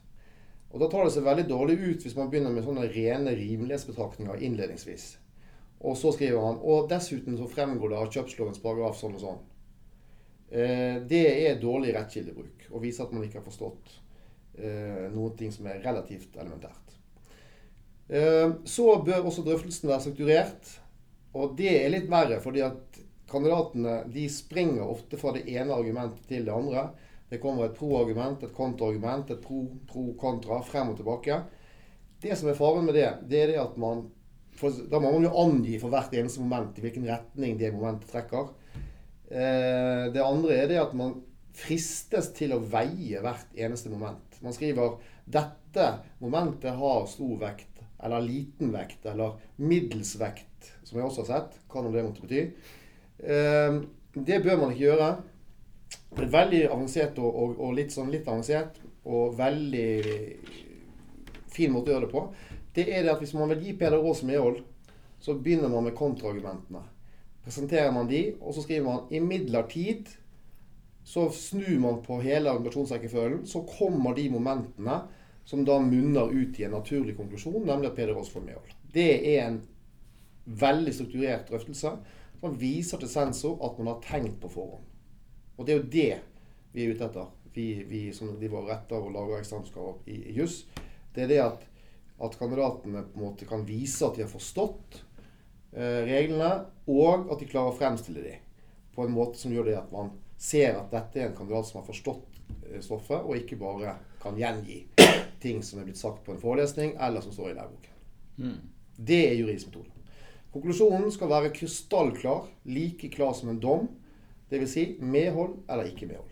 Og 0.70 0.80
Da 0.80 0.88
tar 0.90 1.06
det 1.06 1.14
seg 1.16 1.26
veldig 1.26 1.48
dårlig 1.50 1.78
ut 1.82 2.04
hvis 2.06 2.16
man 2.16 2.30
begynner 2.30 2.54
med 2.54 2.64
sånne 2.64 2.88
rene 2.94 3.34
rimelighetsbetraktninger 3.36 4.44
innledningsvis. 4.46 5.18
Og 5.80 5.98
så 5.98 6.12
skriver 6.14 6.44
han 6.44 6.60
og 6.62 6.90
dessuten 6.92 7.38
så 7.40 7.48
fremgår 7.50 7.94
det 7.94 8.00
av 8.00 8.12
kjøpslovens 8.14 8.62
paragraf 8.64 9.00
sånn 9.00 9.16
og 9.18 9.24
sånn. 9.24 9.40
Eh, 10.52 11.00
det 11.10 11.26
er 11.48 11.62
dårlig 11.62 11.96
rettskildebruk 11.96 12.70
og 12.70 12.84
viser 12.84 13.06
at 13.06 13.16
man 13.16 13.26
ikke 13.26 13.40
har 13.40 13.46
forstått 13.48 13.96
eh, 14.60 15.08
noe 15.14 15.52
som 15.54 15.68
er 15.70 15.82
relativt 15.84 16.38
elementært. 16.38 16.96
Eh, 18.10 18.50
så 18.66 18.88
bør 19.06 19.30
også 19.30 19.46
drøftelsen 19.46 19.90
være 19.90 20.06
strukturert. 20.08 20.76
Og 21.38 21.54
det 21.58 21.76
er 21.78 21.92
litt 21.94 22.08
verre, 22.10 22.40
fordi 22.42 22.64
at 22.66 22.89
kandidatene 23.30 24.02
de 24.12 24.26
springer 24.32 24.84
ofte 24.86 25.20
fra 25.20 25.34
det 25.36 25.46
ene 25.50 25.76
argumentet 25.76 26.28
til 26.30 26.46
det 26.48 26.54
andre. 26.54 26.90
Det 27.30 27.40
kommer 27.42 27.68
et 27.68 27.78
pro-argument, 27.78 28.44
et 28.44 28.56
kontra-argument, 28.56 29.30
et 29.30 29.42
pro-pro-kontra 29.44 30.62
frem 30.66 30.94
og 30.94 30.98
tilbake. 30.98 31.42
Det 32.20 32.36
som 32.38 32.50
er 32.50 32.58
faren 32.58 32.88
med 32.88 32.98
det, 32.98 33.10
det 33.30 33.44
er 33.44 33.54
det 33.54 33.60
at 33.62 33.78
man 33.80 34.08
for, 34.60 34.76
Da 34.92 35.00
må 35.00 35.14
man 35.14 35.24
jo 35.24 35.38
angi 35.40 35.78
for 35.80 35.94
hvert 35.94 36.12
eneste 36.20 36.42
moment 36.44 36.76
i 36.76 36.84
hvilken 36.84 37.06
retning 37.08 37.56
det 37.60 37.70
momentet 37.72 38.10
trekker. 38.12 38.50
Eh, 39.30 40.10
det 40.12 40.26
andre 40.26 40.58
er 40.58 40.68
det 40.68 40.82
at 40.82 40.96
man 40.98 41.14
fristes 41.56 42.32
til 42.36 42.52
å 42.56 42.60
veie 42.60 43.22
hvert 43.24 43.56
eneste 43.56 43.92
moment. 43.94 44.40
Man 44.44 44.56
skriver 44.56 44.98
'dette 45.30 45.88
momentet 46.20 46.76
har 46.76 47.08
stor 47.08 47.38
vekt' 47.40 47.84
eller 48.04 48.24
liten 48.24 48.72
vekt, 48.72 49.06
eller 49.06 49.40
middels 49.56 50.16
vekt, 50.20 50.72
som 50.84 51.00
jeg 51.00 51.08
også 51.08 51.26
har 51.26 51.30
sett. 51.30 51.58
Hva 51.70 51.84
nå 51.84 51.92
det 51.92 52.06
måtte 52.06 52.24
bety. 52.24 52.46
Ehm, 53.24 53.82
det 54.14 54.44
bør 54.44 54.58
man 54.58 54.72
ikke 54.72 54.86
gjøre. 54.86 55.10
Det 56.16 56.26
er 56.26 56.34
veldig 56.34 56.62
avansert 56.72 57.20
og, 57.20 57.36
og, 57.36 57.60
og 57.60 57.76
litt 57.78 57.94
sånn 57.94 58.12
litt 58.12 58.28
avansert 58.28 58.80
og 59.10 59.36
veldig 59.38 59.90
fin 61.50 61.74
måte 61.74 61.92
å 61.92 61.96
gjøre 61.96 62.08
det 62.08 62.14
på. 62.14 62.24
Det 62.76 62.86
er 62.88 63.04
det 63.04 63.14
at 63.14 63.22
hvis 63.24 63.36
man 63.38 63.52
vil 63.54 63.66
gi 63.66 63.76
Peder 63.78 64.00
Aas 64.00 64.24
medhold, 64.28 64.62
så 65.20 65.36
begynner 65.36 65.72
man 65.72 65.88
med 65.88 65.98
kontraargumentene. 65.98 66.82
Presenterer 67.44 67.92
man 67.92 68.08
de, 68.10 68.22
og 68.40 68.54
så 68.56 68.64
skriver 68.64 68.86
man 68.86 69.08
'imidlertid'. 69.12 70.16
Så 71.04 71.30
snur 71.34 71.80
man 71.80 72.02
på 72.04 72.20
hele 72.22 72.50
argumentasjonsrekkefølgen. 72.50 73.48
Så 73.48 73.64
kommer 73.66 74.14
de 74.14 74.30
momentene 74.30 75.00
som 75.46 75.66
da 75.66 75.80
munner 75.80 76.30
ut 76.30 76.60
i 76.60 76.64
en 76.64 76.72
naturlig 76.72 77.16
konklusjon, 77.18 77.66
nemlig 77.66 77.90
at 77.90 77.96
Peder 77.96 78.16
Aas 78.16 78.30
får 78.30 78.42
medhold. 78.46 78.76
Det 78.94 79.38
er 79.38 79.48
en 79.48 79.62
veldig 80.46 80.94
strukturert 80.94 81.50
drøftelse 81.50 81.96
som 82.40 82.56
viser 82.60 83.02
til 83.02 83.12
sensor 83.12 83.60
at 83.66 83.78
man 83.80 83.94
har 83.94 84.04
tenkt 84.06 84.40
på 84.42 84.52
forhånd. 84.52 84.86
Og 85.58 85.68
det 85.68 85.74
er 85.74 85.80
jo 85.80 85.92
det 85.94 86.12
vi 86.72 86.86
er 86.86 86.94
ute 86.94 87.08
etter, 87.10 87.32
vi, 87.54 87.68
vi 87.90 88.02
som 88.16 88.32
driver 88.38 88.62
og 88.62 88.70
retter 88.72 89.02
og 89.02 89.14
lager 89.14 89.42
eksamenskrav 89.42 90.06
i, 90.08 90.20
i 90.32 90.36
juss. 90.38 90.62
Det 91.16 91.26
er 91.26 91.32
det 91.32 91.40
at, 91.44 91.66
at, 92.22 92.38
kandidatene 92.40 93.04
på 93.10 93.20
en 93.20 93.26
måte 93.26 93.48
kan 93.50 93.66
vise 93.68 94.06
at 94.06 94.16
de 94.16 94.24
har 94.24 94.32
forstått 94.32 95.02
eh, 95.74 96.06
reglene, 96.08 96.52
og 96.88 97.32
at 97.34 97.42
de 97.42 97.50
klarer 97.50 97.74
å 97.74 97.80
fremstille 97.80 98.24
dem 98.24 98.46
på 98.96 99.06
en 99.06 99.16
måte 99.16 99.40
som 99.40 99.54
gjør 99.54 99.70
det 99.70 99.78
at 99.80 99.92
man 99.94 100.14
ser 100.40 100.78
at 100.80 100.92
dette 100.94 101.20
er 101.20 101.30
en 101.30 101.38
kandidat 101.38 101.68
som 101.68 101.82
har 101.82 101.88
forstått 101.90 102.40
eh, 102.70 102.80
stoffet, 102.86 103.20
og 103.20 103.36
ikke 103.38 103.60
bare 103.60 103.98
kan 104.22 104.38
gjengi 104.40 104.84
ting 105.44 105.64
som 105.64 105.80
er 105.82 105.88
blitt 105.88 106.00
sagt 106.00 106.26
på 106.26 106.36
en 106.36 106.42
forelesning, 106.42 106.96
eller 107.00 107.24
som 107.24 107.36
står 107.36 107.52
i 107.52 107.58
læreboken. 107.58 108.04
Mm. 108.40 108.60
Det 108.96 109.24
er 109.28 109.40
juridisk 109.40 109.72
metode. 109.72 109.99
Konklusjonen 110.54 111.12
skal 111.14 111.30
være 111.30 111.54
krystallklar, 111.54 112.48
like 112.66 113.10
klar 113.14 113.34
som 113.38 113.52
en 113.52 113.60
dom. 113.62 113.90
Dvs. 114.50 114.72
Si 114.74 114.86
medhold 115.00 115.60
eller 115.70 115.92
ikke 115.92 116.08
medhold. 116.10 116.30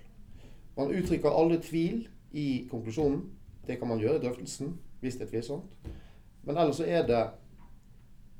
Man 0.77 0.93
uttrykker 0.93 1.33
aldri 1.33 1.59
tvil 1.61 2.07
i 2.33 2.67
konklusjonen. 2.71 3.23
Det 3.67 3.77
kan 3.79 3.89
man 3.89 4.01
gjøre 4.01 4.17
i 4.17 4.23
drøftelsen 4.25 4.77
hvis 5.01 5.19
det 5.19 5.27
er 5.27 5.33
tvilsomt. 5.35 5.89
Men 6.47 6.57
ellers 6.57 6.79
så 6.79 6.87
er 6.87 7.05
det 7.05 7.23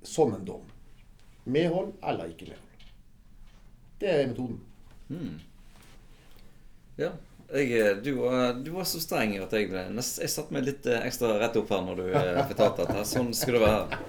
som 0.08 0.34
en 0.34 0.46
dom. 0.46 0.66
Medhold 1.46 1.94
eller 2.04 2.32
ikke 2.32 2.50
medhold. 2.50 2.64
Det 4.02 4.10
er 4.14 4.28
metoden. 4.28 4.60
Hmm. 5.08 5.40
Ja. 6.98 7.12
Jeg, 7.54 8.02
du, 8.04 8.12
var, 8.20 8.54
du, 8.54 8.72
var, 8.72 8.84
så 8.84 9.00
streng 9.00 9.38
at 9.40 9.54
jeg, 9.56 9.70
jeg 9.72 10.30
satte 10.30 10.52
meg 10.52 10.66
litt 10.68 10.88
ekstra 10.98 11.38
rett 11.40 11.56
opp 11.56 11.70
her 11.72 11.86
når 11.86 12.02
du 12.02 12.08
fortalte 12.50 12.84
dette. 12.84 13.06
Sånn 13.08 13.30
skulle 13.38 13.62
det 13.62 13.70
være. 13.70 14.02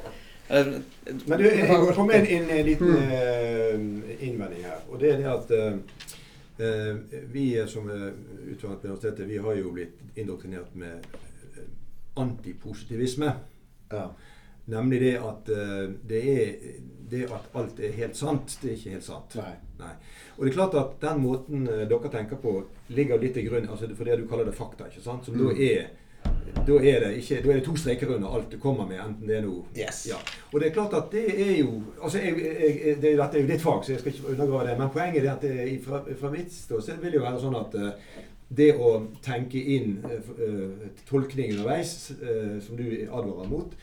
Men 0.48 1.38
du, 1.38 1.44
jeg 1.44 1.94
kom 1.94 2.06
med 2.08 2.24
en, 2.24 2.50
en 2.50 2.66
liten 2.66 2.88
uh, 2.88 4.24
innvending 4.24 4.64
her. 4.64 4.80
Og 4.88 5.00
det 5.00 5.12
er 5.12 5.20
det 5.20 5.28
at 5.32 5.52
uh, 5.52 6.94
vi 7.32 7.50
som 7.68 7.90
er 7.92 8.08
utdannet 8.48 8.80
på 8.80 8.88
universitetet, 8.88 9.28
vi 9.28 9.42
har 9.44 9.60
jo 9.60 9.74
blitt 9.76 10.00
indoktrinert 10.18 10.74
med 10.74 11.04
antipositivisme. 12.18 13.32
Ja. 13.92 14.08
Nemlig 14.68 15.00
det 15.04 15.14
at 15.20 15.52
uh, 15.52 15.84
det, 16.08 16.24
er, 16.32 16.80
det 17.10 17.28
at 17.28 17.52
alt 17.56 17.80
er 17.84 17.94
helt 18.00 18.16
sant, 18.16 18.58
det 18.62 18.72
er 18.72 18.80
ikke 18.80 18.96
helt 18.96 19.08
sant. 19.10 19.38
Nei. 19.40 19.54
Nei. 19.78 19.94
Og 20.38 20.44
det 20.44 20.50
er 20.50 20.58
klart 20.58 20.80
at 20.80 20.98
den 21.02 21.22
måten 21.22 21.64
dere 21.68 22.10
tenker 22.12 22.40
på, 22.40 22.60
ligger 22.96 23.20
litt 23.20 23.36
til 23.36 23.50
grunn 23.50 23.68
altså 23.68 23.90
for 23.92 24.08
det 24.08 24.20
du 24.20 24.28
kaller 24.30 24.48
det 24.48 24.56
fakta. 24.56 24.88
ikke 24.88 25.04
sant? 25.04 25.28
Som 25.28 25.36
mm. 25.36 25.44
da 25.44 25.54
er 25.68 25.88
da 26.68 26.78
er, 26.78 27.04
det 27.04 27.10
ikke, 27.22 27.40
da 27.44 27.50
er 27.52 27.58
det 27.58 27.64
to 27.64 27.74
streker 27.80 28.14
under 28.14 28.34
alt 28.36 28.50
du 28.52 28.58
kommer 28.60 28.86
med, 28.88 29.00
enten 29.00 29.28
det 29.28 29.36
er 29.38 29.44
noe 29.46 29.64
yes. 29.76 30.02
ja. 30.10 30.18
Og 30.52 30.60
det 30.60 30.68
er 30.68 30.74
klart 30.76 30.96
at 30.98 31.12
det 31.12 31.26
er 31.32 31.54
jo 31.62 31.82
altså 32.02 32.22
jeg, 32.22 32.38
jeg, 32.44 32.96
det, 33.02 33.14
Dette 33.20 33.38
er 33.38 33.44
jo 33.44 33.50
ditt 33.52 33.64
fag, 33.64 33.84
så 33.84 33.94
jeg 33.94 34.02
skal 34.02 34.14
ikke 34.14 34.32
undergrave 34.32 34.70
det. 34.70 34.78
Men 34.80 34.90
poenget 34.94 35.24
er 35.24 35.34
at 35.34 35.46
det, 35.46 35.68
fra, 35.84 36.02
fra 36.20 36.32
mitt 36.34 36.52
ståsted 36.54 37.00
vil 37.02 37.14
det 37.14 37.20
jo 37.20 37.26
være 37.26 37.44
sånn 37.44 37.58
at 37.58 37.78
uh, 37.78 38.18
det 38.58 38.72
å 38.80 38.94
tenke 39.24 39.60
inn 39.76 39.98
uh, 40.04 40.88
tolkning 41.08 41.54
underveis, 41.56 41.94
uh, 42.22 42.58
som 42.64 42.80
du 42.80 42.86
advarer 43.06 43.48
mot, 43.50 43.76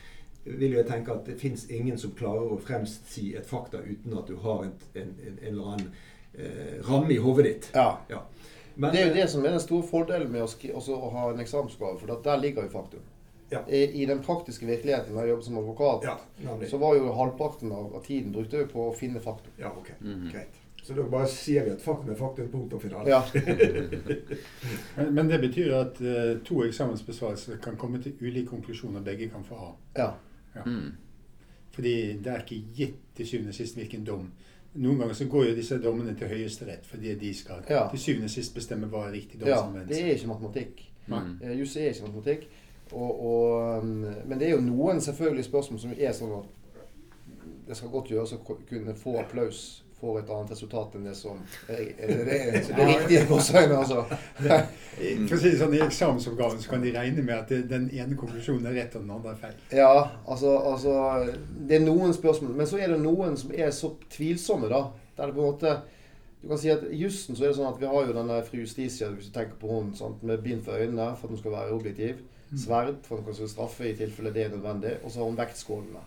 vil 0.46 0.76
jeg 0.76 0.86
tenke 0.86 1.14
at 1.14 1.26
det 1.26 1.38
fins 1.40 1.66
ingen 1.74 1.98
som 1.98 2.14
klarer 2.16 2.52
å 2.54 2.58
fremsi 2.62 3.32
et 3.38 3.46
fakta 3.48 3.80
uten 3.82 4.14
at 4.18 4.28
du 4.30 4.36
har 4.44 4.66
en, 4.66 4.74
en, 4.94 5.14
en, 5.26 5.38
en 5.40 5.48
eller 5.50 5.72
annen 5.72 5.88
eh, 6.36 6.76
ramme 6.86 7.14
i 7.14 7.18
hodet 7.22 7.46
ditt. 7.48 7.70
Ja. 7.74 7.88
ja. 8.10 8.22
Men, 8.76 8.92
det 8.92 9.00
er 9.00 9.06
jo 9.08 9.14
det 9.14 9.28
som 9.32 9.44
er 9.44 9.54
den 9.56 9.62
store 9.64 9.86
fordelen 9.88 10.32
med 10.32 10.44
å, 10.44 10.80
å 10.92 11.10
ha 11.14 11.28
en 11.32 11.40
eksamensgave, 11.40 11.96
for 12.00 12.24
der 12.24 12.42
ligger 12.42 12.66
jo 12.66 12.72
faktum. 12.74 13.04
Ja. 13.48 13.62
I, 13.68 14.02
I, 14.02 14.06
den 14.06 14.20
praktiske 14.26 14.66
virkeligheten 14.66 15.14
når 15.14 15.22
jeg 15.22 15.30
jobbet 15.30 15.46
som 15.46 15.58
advokat, 15.58 16.04
ja, 16.04 16.56
så 16.68 16.78
var 16.82 16.96
jo 16.98 17.12
halvparten 17.14 17.72
av, 17.72 17.94
av 17.96 18.04
tiden 18.04 18.34
brukte 18.34 18.58
vi 18.58 18.68
på 18.72 18.88
å 18.90 18.94
finne 18.96 19.22
faktum. 19.22 19.52
Ja, 19.56 19.70
ok. 19.70 19.90
Mm 20.00 20.14
-hmm. 20.14 20.32
Greit. 20.32 20.60
Så 20.82 20.94
da 20.94 21.02
bare 21.02 21.26
sier 21.26 21.64
vi 21.64 21.70
at 21.70 21.82
faktum 21.82 22.10
er 22.10 22.14
faktum, 22.14 22.48
punktum 22.48 22.80
finale. 22.80 23.10
Ja. 23.10 23.22
men, 24.96 25.14
men, 25.14 25.28
det 25.28 25.38
betyr 25.38 25.72
at 25.74 26.00
uh, 26.00 26.38
to 26.44 26.64
eksamensbesvarelser 26.64 27.56
kan 27.56 27.76
komme 27.76 28.02
til 28.02 28.12
ulike 28.20 28.46
konklusjoner 28.46 29.00
begge 29.00 29.28
kan 29.28 29.44
få 29.44 29.54
ha. 29.54 29.72
Ja. 29.96 30.12
Ja. 30.54 30.62
Mm. 30.66 30.92
Fordi 31.70 32.18
det 32.24 32.32
er 32.32 32.38
ikke 32.38 32.62
gitt 32.74 33.00
til 33.16 33.26
syvende 33.26 33.48
og 33.48 33.54
sist 33.54 33.74
hvilken 33.74 34.04
dom. 34.06 34.30
Noen 34.76 35.00
ganger 35.00 35.16
så 35.16 35.26
går 35.30 35.48
jo 35.50 35.56
disse 35.56 35.78
dommene 35.82 36.12
til 36.18 36.28
Høyesterett 36.28 36.86
fordi 36.86 37.14
de 37.20 37.32
skal 37.34 37.64
ja. 37.70 37.86
til 37.92 38.02
syvende 38.02 38.28
og 38.28 38.34
sist 38.34 38.54
bestemme 38.54 38.90
hva 38.92 39.06
er 39.08 39.16
riktig 39.16 39.40
domsanvendelse. 39.40 39.94
Ja, 39.94 40.06
det 40.06 40.12
er 40.12 40.20
ikke 40.20 40.32
matematikk. 40.34 40.84
Mm. 41.06 41.32
Juss 41.60 41.76
er 41.80 41.90
ikke 41.92 42.08
matematikk. 42.10 42.46
Og, 42.92 43.24
og, 43.26 43.82
um, 43.82 44.04
men 44.26 44.38
det 44.38 44.48
er 44.48 44.54
jo 44.54 44.62
noen 44.62 45.00
selvfølgelig 45.02 45.46
spørsmål 45.48 45.80
som 45.82 45.94
er 45.96 46.12
sånn 46.14 46.36
at 46.36 46.52
det 47.66 47.76
skal 47.78 47.90
godt 47.90 48.12
gjøres 48.12 48.36
å 48.36 48.42
kunne 48.44 48.94
få 48.98 49.16
applaus 49.18 49.62
får 50.00 50.18
et 50.20 50.30
annet 50.34 50.52
resultat 50.52 50.94
enn 50.96 51.08
det 51.08 51.14
som 51.16 51.40
er, 51.72 51.80
er, 51.96 52.12
det, 52.28 52.60
det 52.76 52.88
riktige 52.90 53.24
gåseøyne. 53.30 53.80
Altså. 53.80 54.04
For 54.46 55.36
å 55.36 55.40
si 55.40 55.50
det 55.50 55.58
sånn, 55.60 55.76
I 55.76 55.82
eksamensoppgaven 55.86 56.62
så 56.62 56.72
kan 56.72 56.84
de 56.84 56.94
regne 56.96 57.24
med 57.24 57.36
at 57.38 57.52
det, 57.52 57.64
den 57.72 57.88
ene 57.94 58.18
konklusjonen 58.18 58.68
er 58.70 58.80
rett 58.82 58.96
og 58.98 59.06
den 59.06 59.16
andre 59.16 59.34
er 59.34 59.42
feil. 59.42 59.58
Ja, 59.80 59.92
altså, 60.26 60.54
altså, 60.72 60.94
Det 61.68 61.80
er 61.80 61.84
noen 61.86 62.14
spørsmål. 62.16 62.54
Men 62.60 62.70
så 62.70 62.80
er 62.80 62.94
det 62.94 63.02
noen 63.02 63.36
som 63.40 63.52
er 63.56 63.72
så 63.74 63.94
tvilsomme, 64.12 64.70
da. 64.72 64.88
Der 65.16 65.30
det 65.30 65.36
på 65.36 65.44
en 65.44 65.52
måte 65.54 65.76
du 66.42 66.50
kan 66.50 66.58
si 66.60 66.68
at 66.70 66.84
I 66.92 66.98
jussen 67.00 67.34
så 67.34 67.42
er 67.42 67.50
det 67.50 67.56
sånn 67.58 67.72
at 67.72 67.78
vi 67.80 67.88
har 67.90 68.04
jo 68.06 68.14
denne 68.14 68.36
fru 68.46 68.60
Justitia, 68.60 69.08
hvis 69.10 69.30
du 69.30 69.34
tenker 69.34 69.56
på 69.58 69.70
hun, 69.72 69.88
sant, 69.98 70.20
med 70.22 70.44
bind 70.44 70.60
for 70.62 70.78
øynene 70.78 71.08
for 71.16 71.26
at 71.26 71.32
hun 71.32 71.40
skal 71.40 71.54
være 71.56 71.72
objektiv. 71.74 72.20
Mm. 72.52 72.58
Sverd 72.62 73.00
for 73.08 73.18
at 73.18 73.26
hun 73.26 73.38
skal 73.38 73.50
straffe 73.50 73.88
i 73.88 73.96
tilfelle 73.98 74.30
det 74.34 74.44
er 74.44 74.52
nødvendig. 74.52 74.92
Og 75.02 75.10
så 75.10 75.24
har 75.24 75.30
hun 75.32 75.40
vektskålene. 75.40 76.04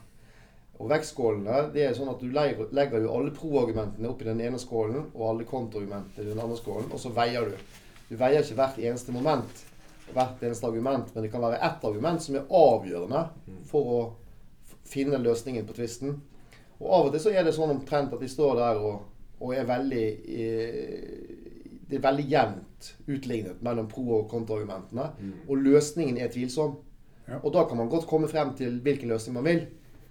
Og 0.80 0.88
vektskålene 0.88 1.66
det 1.74 1.84
er 1.86 1.96
sånn 1.98 2.12
at 2.12 2.22
Du 2.24 2.30
legger 2.32 3.04
jo 3.04 3.12
alle 3.16 3.34
pro-argumentene 3.36 4.08
opp 4.10 4.22
i 4.24 4.30
den 4.30 4.40
ene 4.46 4.60
skålen 4.62 5.10
og 5.10 5.26
alle 5.28 5.48
kontraargumentene 5.48 6.24
i 6.24 6.32
den 6.32 6.40
andre 6.40 6.58
skålen, 6.60 6.88
og 6.92 7.02
så 7.02 7.12
veier 7.16 7.52
du. 7.52 7.58
Du 8.10 8.16
veier 8.18 8.42
ikke 8.42 8.58
hvert 8.58 8.80
eneste 8.82 9.14
moment, 9.14 9.66
hvert 10.16 10.42
eneste 10.42 10.66
argument, 10.66 11.12
men 11.14 11.26
det 11.26 11.32
kan 11.34 11.44
være 11.44 11.60
ett 11.68 11.84
argument 11.86 12.24
som 12.24 12.40
er 12.40 12.48
avgjørende 12.48 13.26
for 13.70 13.94
å 13.94 14.00
finne 14.90 15.20
løsningen 15.22 15.68
på 15.68 15.76
tvisten. 15.78 16.16
Og 16.80 16.88
Av 16.96 17.10
og 17.10 17.14
til 17.14 17.26
så 17.26 17.34
er 17.36 17.44
det 17.46 17.54
sånn 17.58 17.76
omtrent 17.76 18.16
at 18.16 18.24
de 18.24 18.30
står 18.32 18.56
der 18.62 18.80
og, 18.80 19.04
og 19.44 19.52
er 19.56 19.68
veldig 19.68 20.06
eh, 20.26 21.36
Det 21.90 21.98
er 21.98 22.06
veldig 22.06 22.26
jevnt 22.30 22.88
utlignet 23.10 23.62
mellom 23.66 23.88
pro- 23.90 24.22
og 24.22 24.30
kontraargumentene. 24.32 25.10
Mm. 25.20 25.36
Og 25.50 25.64
løsningen 25.66 26.20
er 26.22 26.32
tvilsom. 26.32 26.78
Ja. 27.28 27.40
Og 27.44 27.52
da 27.54 27.66
kan 27.68 27.78
man 27.78 27.90
godt 27.90 28.08
komme 28.08 28.30
frem 28.30 28.54
til 28.58 28.80
hvilken 28.86 29.10
løsning 29.10 29.36
man 29.36 29.48
vil. 29.50 29.64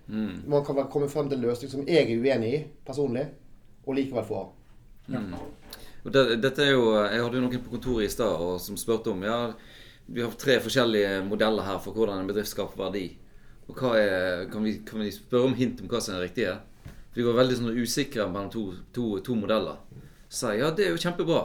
Mm. 0.09 0.43
Man 0.49 0.65
kan 0.65 0.81
komme 0.89 1.09
frem 1.09 1.29
til 1.29 1.39
en 1.39 1.45
løsning 1.45 1.71
som 1.71 1.85
jeg 1.87 2.07
er 2.07 2.21
uenig 2.21 2.53
i 2.55 2.63
personlig, 2.87 3.27
og 3.85 3.97
likevel 3.97 4.25
få 4.25 4.43
ha. 4.43 4.47
Mm. 5.09 5.35
Dette 6.13 6.65
er 6.65 6.73
jo, 6.73 6.93
Jeg 6.95 7.23
hadde 7.23 7.37
jo 7.37 7.43
noen 7.43 7.63
på 7.65 7.73
kontoret 7.75 8.07
i 8.07 8.13
stad 8.13 8.61
som 8.61 8.77
spurte 8.77 9.11
om 9.11 9.23
ja, 9.25 9.53
Vi 10.07 10.23
har 10.23 10.33
tre 10.41 10.59
forskjellige 10.61 11.23
modeller 11.25 11.65
her 11.65 11.81
for 11.85 11.97
hvordan 11.97 12.23
en 12.23 12.29
bedrift 12.29 12.55
skaper 12.55 12.81
verdi. 12.81 13.07
Og 13.69 13.83
er, 13.93 14.47
kan, 14.49 14.65
vi, 14.65 14.79
kan 14.87 15.03
vi 15.03 15.13
spørre 15.13 15.51
om 15.51 15.57
hint 15.57 15.83
om 15.83 15.91
hva 15.91 16.01
som 16.01 16.17
er 16.17 16.25
riktig? 16.25 16.49
For 17.11 17.21
De 17.21 17.27
var 17.27 17.41
veldig 17.43 17.59
sånn 17.59 17.77
usikre 17.77 18.29
mellom 18.31 18.49
to, 18.53 18.63
to, 18.97 19.19
to 19.25 19.37
modeller. 19.37 19.83
Så 20.29 20.39
sa 20.39 20.53
jeg 20.55 20.63
ja, 20.63 20.71
det 20.73 20.87
er 20.87 20.95
jo 20.95 21.03
kjempebra. 21.03 21.43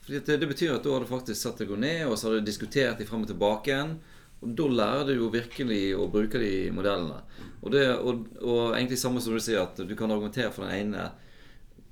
For 0.00 0.16
det, 0.16 0.40
det, 0.40 0.48
betyr 0.50 0.74
at 0.74 0.86
da 0.86 0.96
har 0.96 1.04
du 1.04 1.10
faktisk 1.10 1.38
satt 1.38 1.62
deg 1.62 1.70
ned 1.78 2.08
og 2.08 2.16
så 2.18 2.28
har 2.28 2.40
du 2.40 2.48
diskutert 2.48 2.98
dem 2.98 3.06
frem 3.06 3.22
og 3.22 3.30
tilbake 3.30 3.70
igjen. 3.70 3.94
Og 4.40 4.52
da 4.56 4.68
lærer 4.72 5.08
du 5.10 5.18
jo 5.18 5.32
virkelig 5.32 5.80
å 6.00 6.06
bruke 6.12 6.40
de 6.40 6.70
modellene. 6.72 7.18
Og, 7.60 7.72
det, 7.74 7.82
og, 7.98 8.22
og 8.40 8.60
egentlig 8.72 8.98
samme 9.00 9.20
som 9.20 9.36
du 9.36 9.42
sier, 9.42 9.66
at 9.66 9.82
du 9.84 9.92
kan 9.96 10.12
argumentere 10.12 10.52
for 10.54 10.64
den 10.64 10.78
ene 10.86 11.10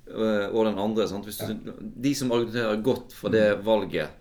øh, 0.09 0.47
og 0.49 0.63
den 0.71 0.81
andre. 0.81 1.09
Du, 1.21 1.75
de 2.09 2.15
som 2.17 2.33
argumenterer 2.33 2.81
godt 2.85 3.13
for 3.17 3.35
det 3.35 3.61
valget, 3.67 4.17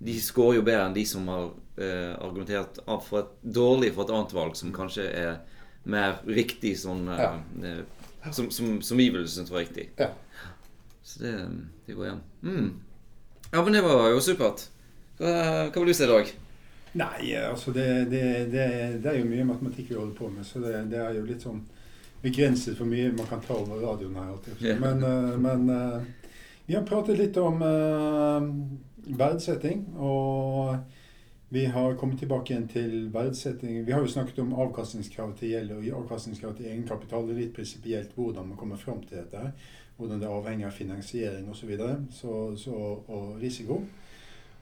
de 0.00 0.16
scorer 0.20 0.58
jo 0.58 0.66
bedre 0.66 0.88
enn 0.88 0.96
de 0.96 1.06
som 1.08 1.24
har 1.28 1.48
eh, 1.80 2.12
argumentert 2.16 2.82
for 3.06 3.22
et, 3.22 3.32
dårlig 3.40 3.94
for 3.96 4.04
et 4.04 4.12
annet 4.16 4.36
valg, 4.36 4.54
som 4.60 4.76
kanskje 4.76 5.08
er 5.08 5.40
mer 5.88 6.20
riktig 6.28 6.74
sånn 6.80 7.08
eh, 7.08 7.82
som, 8.28 8.50
som, 8.52 8.76
som, 8.84 9.00
vi 9.00 9.08
ville 9.08 9.28
synes 9.28 9.52
var 9.52 9.64
riktig. 9.64 9.88
Ja. 9.96 10.10
Så 11.02 11.24
det, 11.24 11.34
det 11.86 11.96
går 11.96 12.10
igjen. 12.10 12.22
Mm. 12.44 12.70
Ja, 13.50 13.64
men 13.64 13.72
det 13.72 13.84
var 13.84 14.08
jo 14.12 14.20
supert. 14.24 14.68
Hva, 15.18 15.32
hva 15.72 15.80
vil 15.80 15.92
du 15.92 15.96
si 15.96 16.04
i 16.04 16.10
dag? 16.12 16.32
Nei, 16.92 17.36
altså 17.36 17.70
det, 17.70 17.86
det, 18.10 18.22
det, 18.50 18.64
det, 19.02 19.10
er 19.10 19.20
jo 19.20 19.28
mye 19.30 19.46
matematikk 19.46 19.92
vi 19.92 19.98
holder 19.98 20.16
på 20.16 20.28
med, 20.28 20.46
så 20.46 20.62
det, 20.62 20.98
er 20.98 21.14
jo 21.14 21.26
litt 21.26 21.44
sånn 21.44 21.60
begrenset 22.20 22.74
for 22.76 22.90
mye 22.90 23.12
man 23.14 23.28
kan 23.30 23.42
ta 23.44 23.54
over 23.54 23.78
radioen 23.84 24.16
her. 24.18 24.80
Men, 24.82 25.04
uh, 25.06 25.36
men 25.40 25.70
uh, 25.70 26.40
vi 26.66 26.74
har 26.74 26.86
pratet 26.88 27.20
litt 27.20 27.38
om 27.40 27.62
uh, 27.62 28.48
verdsetting, 29.06 29.86
og 30.02 30.74
vi 31.54 31.64
har 31.70 31.94
kommet 31.98 32.18
tilbake 32.18 32.52
igjen 32.52 32.66
til 32.70 33.06
verdsetting. 33.14 33.80
Vi 33.86 33.94
har 33.94 34.02
jo 34.02 34.10
snakket 34.10 34.42
om 34.42 34.52
avkastningskrav 34.66 35.32
til 35.38 35.54
gjeld 35.54 35.72
og 35.78 35.88
avkastningskrav 36.02 36.58
til 36.58 36.72
egenkapital. 36.72 37.26
Det 37.26 37.34
er 37.36 37.40
litt 37.44 37.56
prinsipielt 37.56 38.12
hvordan 38.18 38.52
man 38.52 38.58
kommer 38.58 38.78
fram 38.78 39.00
til 39.06 39.18
dette. 39.18 39.54
Hvordan 39.98 40.22
det 40.22 40.30
avhenger 40.30 40.70
av 40.70 40.78
finansiering 40.78 41.50
osv. 41.50 41.74
og 41.80 43.34
risiko. 43.42 43.80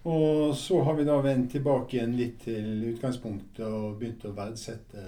Og 0.07 0.55
så 0.57 0.83
har 0.87 0.95
vi 0.95 1.07
da 1.09 1.19
vendt 1.25 1.51
tilbake 1.53 1.97
igjen 1.97 2.15
litt 2.17 2.45
til 2.45 2.85
utgangspunktet 2.93 3.65
og 3.67 3.99
begynt 3.99 4.25
å 4.29 4.35
verdsette 4.37 5.05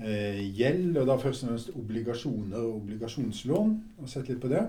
eh, 0.00 0.40
gjeld, 0.56 0.96
og 0.96 1.10
da 1.10 1.18
først 1.20 1.44
og 1.44 1.50
fremst 1.50 1.74
obligasjoner 1.76 2.62
og 2.62 2.80
obligasjonslån, 2.80 3.76
og 4.00 4.10
sett 4.10 4.32
litt 4.32 4.40
på 4.42 4.50
det. 4.52 4.64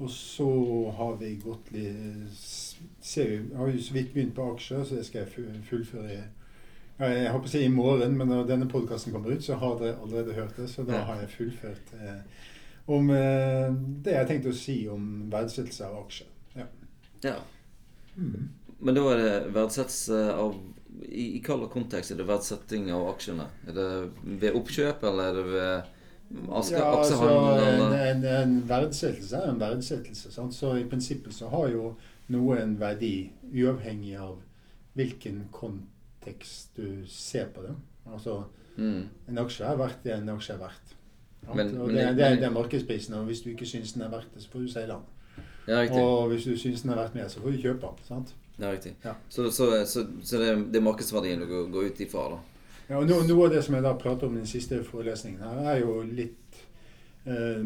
Og 0.00 0.08
så 0.12 0.50
har 0.96 1.16
vi 1.20 1.34
gått 1.40 1.72
litt 1.74 2.36
ser 3.04 3.28
vi, 3.28 3.40
har 3.56 3.68
jo 3.68 3.80
så 3.84 3.96
vidt 3.96 4.12
begynt 4.14 4.36
på 4.36 4.46
aksjer, 4.54 4.84
så 4.84 4.96
det 4.96 5.08
skal 5.08 5.24
jeg 5.24 5.48
fullføre 5.68 6.20
jeg 7.00 7.30
håper 7.32 7.48
å 7.48 7.50
si 7.50 7.62
i 7.64 7.72
morgen, 7.72 8.16
men 8.18 8.28
når 8.28 8.48
denne 8.50 8.66
podkasten 8.68 9.14
kommer 9.14 9.32
ut, 9.32 9.44
så 9.44 9.56
har 9.60 9.78
dere 9.80 9.96
allerede 10.04 10.34
hørt 10.36 10.58
det. 10.60 10.66
Så 10.68 10.84
da 10.84 10.98
har 11.08 11.22
jeg 11.22 11.32
fullført 11.32 11.94
eh, 11.96 12.18
om 12.92 13.08
eh, 13.14 13.70
det 14.04 14.18
jeg 14.18 14.28
tenkte 14.28 14.52
å 14.52 14.58
si 14.58 14.76
om 14.92 15.06
verdsettelse 15.32 15.88
av 15.88 15.96
aksjer. 16.02 16.28
Ja. 16.58 16.66
ja. 17.24 17.38
Mm. 18.20 18.50
Men 18.80 18.96
da 18.96 19.06
er 19.12 19.20
det 19.20 19.32
verdsettelse 19.54 20.20
av 20.32 20.54
i, 21.00 21.24
I 21.36 21.40
hvilken 21.40 21.68
kontekst 21.72 22.12
er 22.12 22.20
det 22.20 22.26
verdsetting 22.28 22.90
av 22.94 23.08
aksjene? 23.14 23.46
Er 23.68 23.76
det 23.76 23.88
ved 24.42 24.56
oppkjøp, 24.58 25.02
eller 25.08 25.30
er 25.30 25.38
det 25.38 25.44
ved 25.48 26.52
aske, 26.60 26.76
ja, 26.76 26.90
aksjehandel? 26.98 27.64
Altså, 27.64 28.00
en, 28.10 28.24
en, 28.34 28.54
verdsettelse 28.68 29.40
er 29.40 29.50
en 29.50 29.60
verdsettelse. 29.60 30.32
Sant? 30.34 30.56
Så 30.56 30.74
i 30.78 30.86
prinsippet 30.90 31.34
så 31.34 31.50
har 31.52 31.70
jo 31.72 31.94
noe 32.30 32.60
en 32.62 32.76
verdi 32.80 33.14
uavhengig 33.50 34.14
av 34.20 34.38
hvilken 34.98 35.44
kontekst 35.54 36.76
du 36.78 37.06
ser 37.10 37.50
på 37.54 37.64
det. 37.66 37.74
Altså, 38.10 38.42
mm. 38.76 39.02
en 39.30 39.44
aksje 39.44 39.66
er 39.66 39.80
verdt 39.80 40.04
det 40.06 40.16
en 40.18 40.34
aksje 40.36 40.56
er 40.56 40.64
verdt. 40.66 40.96
Men, 41.48 41.72
men, 41.72 41.94
det, 41.94 42.04
det, 42.18 42.26
det, 42.42 42.46
er 42.46 42.52
markedsprisen, 42.52 43.16
og 43.16 43.30
hvis 43.30 43.40
du 43.42 43.50
ikke 43.54 43.66
syns 43.66 43.94
den 43.96 44.04
er 44.04 44.12
verdt 44.12 44.34
det, 44.34 44.44
så 44.44 44.52
får 44.52 44.66
du 44.66 44.70
si 44.70 44.84
den. 44.90 45.06
Ja, 45.68 45.82
og 46.00 46.30
hvis 46.32 46.46
du 46.48 46.54
syns 46.58 46.84
den 46.84 46.94
er 46.94 47.02
verdt 47.02 47.16
mer, 47.18 47.28
så 47.28 47.42
får 47.42 47.54
du 47.54 47.60
kjøpe 47.62 47.88
den. 47.88 48.06
sant? 48.06 48.32
Ja, 48.60 48.70
riktig. 48.72 48.94
Ja. 49.04 49.14
Så, 49.28 49.50
så, 49.50 49.70
så, 49.86 50.06
så 50.22 50.40
det, 50.40 50.48
er, 50.48 50.64
det 50.72 50.80
er 50.80 50.84
markedsverdien 50.84 51.40
du 51.40 51.46
går, 51.48 51.68
går 51.72 51.90
ut 51.90 52.02
ifra, 52.04 52.26
da? 52.34 52.40
Ja, 52.90 52.98
og 52.98 53.06
noe, 53.06 53.22
Noe 53.28 53.46
av 53.46 53.54
det 53.54 53.62
som 53.62 53.76
jeg 53.76 53.86
da 53.86 53.94
prater 53.98 54.26
om 54.26 54.34
i 54.34 54.42
den 54.42 54.50
siste 54.50 54.80
forelesningen, 54.84 55.44
her, 55.46 55.60
er 55.76 55.84
jo 55.84 56.00
litt 56.02 56.60
eh, 57.24 57.62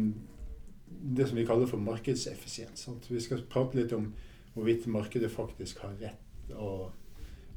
det 1.17 1.27
som 1.27 1.39
vi 1.39 1.45
kaller 1.47 1.69
for 1.69 1.81
markedseffisiens. 1.81 2.85
Sant? 2.87 3.09
Vi 3.09 3.21
skal 3.23 3.41
prate 3.49 3.79
litt 3.79 3.95
om 3.97 4.11
hvorvidt 4.55 4.87
markedet 4.87 5.31
faktisk 5.33 5.81
har 5.83 5.97
rett, 5.99 6.53
og 6.53 6.93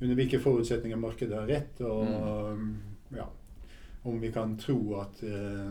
under 0.00 0.16
hvilke 0.18 0.40
forutsetninger 0.42 0.99
markedet 0.99 1.37
har 1.37 1.50
rett, 1.50 1.83
og 1.85 2.09
mm. 2.09 2.73
ja, 3.18 3.26
om 4.09 4.21
vi 4.23 4.33
kan 4.33 4.57
tro 4.59 4.78
at 5.02 5.23
uh, 5.23 5.68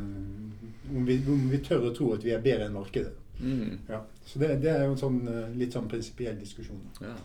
om, 0.94 1.06
vi, 1.08 1.18
om, 1.28 1.48
vi, 1.52 1.60
tør 1.64 1.90
å 1.90 1.94
tro 1.96 2.12
at 2.16 2.26
vi 2.26 2.34
er 2.36 2.44
bedre 2.44 2.68
enn 2.68 2.76
markedet. 2.78 3.16
Mm. 3.40 3.80
Ja, 3.90 4.02
så 4.26 4.40
det, 4.40 4.62
det, 4.62 4.72
er 4.72 4.86
jo 4.86 4.94
en 4.96 5.02
sånn, 5.02 5.20
uh, 5.30 5.50
litt 5.58 5.76
sånn 5.76 5.90
prinsipiell 5.92 6.38
diskusjon. 6.40 6.82
Ja. 7.02 7.16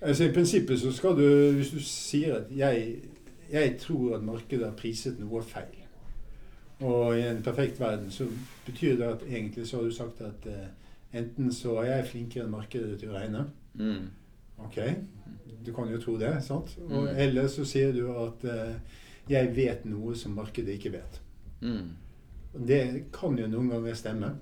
Altså, 0.00 0.24
I 0.24 0.34
prinsippet 0.34 0.80
så 0.80 0.92
skal 0.96 1.16
du, 1.18 1.26
hvis 1.58 1.72
du 1.74 1.80
sier 1.84 2.38
at 2.40 2.52
jeg, 2.56 3.00
jeg 3.50 3.76
tror 3.82 4.16
at 4.16 4.24
markedet 4.24 4.68
har 4.68 4.76
priset 4.78 5.18
noe 5.20 5.42
feil, 5.44 5.76
og 6.80 7.18
i 7.18 7.26
en 7.28 7.42
perfekt 7.44 7.80
verden 7.80 8.08
så 8.14 8.24
betyr 8.64 8.96
det 8.96 9.08
at 9.10 9.24
egentlig 9.28 9.66
så 9.68 9.80
har 9.80 9.90
du 9.90 9.92
sagt 9.92 10.22
at 10.24 10.46
uh, 10.48 10.68
enten 11.12 11.52
så 11.52 11.76
er 11.82 11.96
jeg 11.96 12.08
flinkere 12.14 12.46
enn 12.46 12.54
markedet 12.54 12.96
til 13.00 13.12
å 13.12 13.18
regne. 13.18 13.44
Mm. 13.74 14.06
Ok, 14.64 14.78
du 15.66 15.72
kan 15.76 15.88
jo 15.92 16.00
tro 16.00 16.16
det, 16.20 16.32
sant? 16.44 16.72
Og, 16.86 17.10
mm. 17.10 17.16
Eller 17.26 17.48
så 17.52 17.64
sier 17.68 17.92
du 17.96 18.06
at 18.14 18.44
uh, 18.48 19.00
jeg 19.30 19.52
vet 19.56 19.84
noe 19.88 20.16
som 20.16 20.32
markedet 20.38 20.78
ikke 20.78 20.94
vet. 20.96 21.20
Mm. 21.60 21.90
Det 22.66 22.80
kan 23.14 23.36
jo 23.38 23.46
noen 23.50 23.68
ganger 23.70 23.98
stemme. 23.98 24.32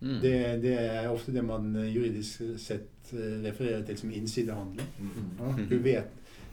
Mm. 0.00 0.20
Det, 0.20 0.56
det, 0.56 0.74
er 0.74 1.08
ofte 1.08 1.32
det 1.32 1.42
man 1.42 1.76
eh, 1.76 1.96
juridisk 1.96 2.42
sett 2.60 3.12
uh, 3.14 3.42
refererer 3.44 3.82
til 3.86 3.98
som 3.98 4.12
innsidehandling. 4.12 4.88
Mm. 5.00 5.28
Ja, 5.38 5.52
du 5.70 5.78
vet. 5.78 6.10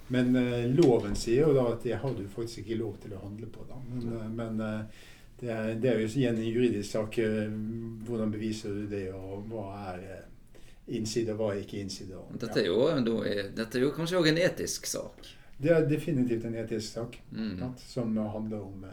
Men 0.08 0.36
uh, 0.36 0.64
loven 0.72 1.16
sier 1.20 1.48
jo 1.48 1.56
da 1.56 1.66
at 1.74 1.84
det 1.84 1.98
har 2.00 2.16
du 2.16 2.24
faktisk 2.32 2.64
ikke 2.64 2.80
lov 2.80 2.96
til 3.04 3.16
å 3.18 3.24
handle 3.24 3.50
på. 3.52 3.66
Da. 3.68 3.80
Men, 3.90 4.14
uh, 4.14 4.30
men 4.32 4.62
det, 5.40 5.50
er, 5.50 5.74
det, 5.76 5.90
er, 5.90 6.00
jo 6.00 6.08
igjen 6.08 6.40
en 6.40 6.48
juridisk 6.48 6.90
sak. 6.92 7.20
hvordan 8.08 8.32
beviser 8.32 8.70
du 8.72 8.88
det, 8.88 9.10
og 9.12 9.44
hva 9.52 9.68
er 9.92 10.06
innside, 10.88 11.36
og 11.36 11.42
hva 11.42 11.52
er 11.54 11.66
ikke 11.66 11.82
innside? 11.84 12.16
Og, 12.16 12.32
dette, 12.40 12.64
er 12.64 12.72
jo, 12.72 13.20
dette 13.58 13.80
er 13.80 13.84
jo 13.84 13.92
kanskje 13.96 14.22
òg 14.22 14.32
en 14.32 14.40
etisk 14.46 14.88
sak? 14.88 15.28
Det 15.60 15.72
er 15.72 15.86
definitivt 15.88 16.48
en 16.48 16.56
etisk 16.64 16.96
sak 16.96 17.20
mm. 17.32 17.60
som 17.80 18.16
handler 18.18 18.64
om 18.64 18.88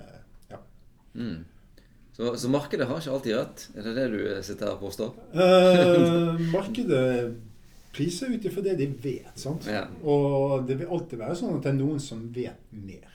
ja. 0.51 0.59
Mm. 1.15 1.45
Så, 2.21 2.37
så, 2.37 2.49
markedet 2.53 2.85
har 2.85 2.99
ikke 3.01 3.13
alltid 3.17 3.37
rett? 3.39 3.63
Er 3.73 3.87
det 3.87 3.93
det 3.97 4.09
du 4.13 4.19
sitter 4.45 4.69
her 4.69 4.75
og 4.75 4.83
påstår? 4.83 5.15
Eh, 5.33 6.43
markedet 6.53 7.07
priser 7.97 8.35
ut 8.35 8.45
ifra 8.45 8.65
det 8.67 8.75
de 8.77 8.89
vet. 8.93 9.33
sant? 9.41 9.65
Ja. 9.65 9.87
Og 10.05 10.67
det 10.69 10.77
vil 10.83 10.93
alltid 10.93 11.23
være 11.23 11.39
sånn 11.41 11.57
at 11.57 11.65
det 11.65 11.73
er 11.73 11.79
noen 11.79 12.03
som 12.05 12.27
vet 12.35 12.75
mer. 12.77 13.09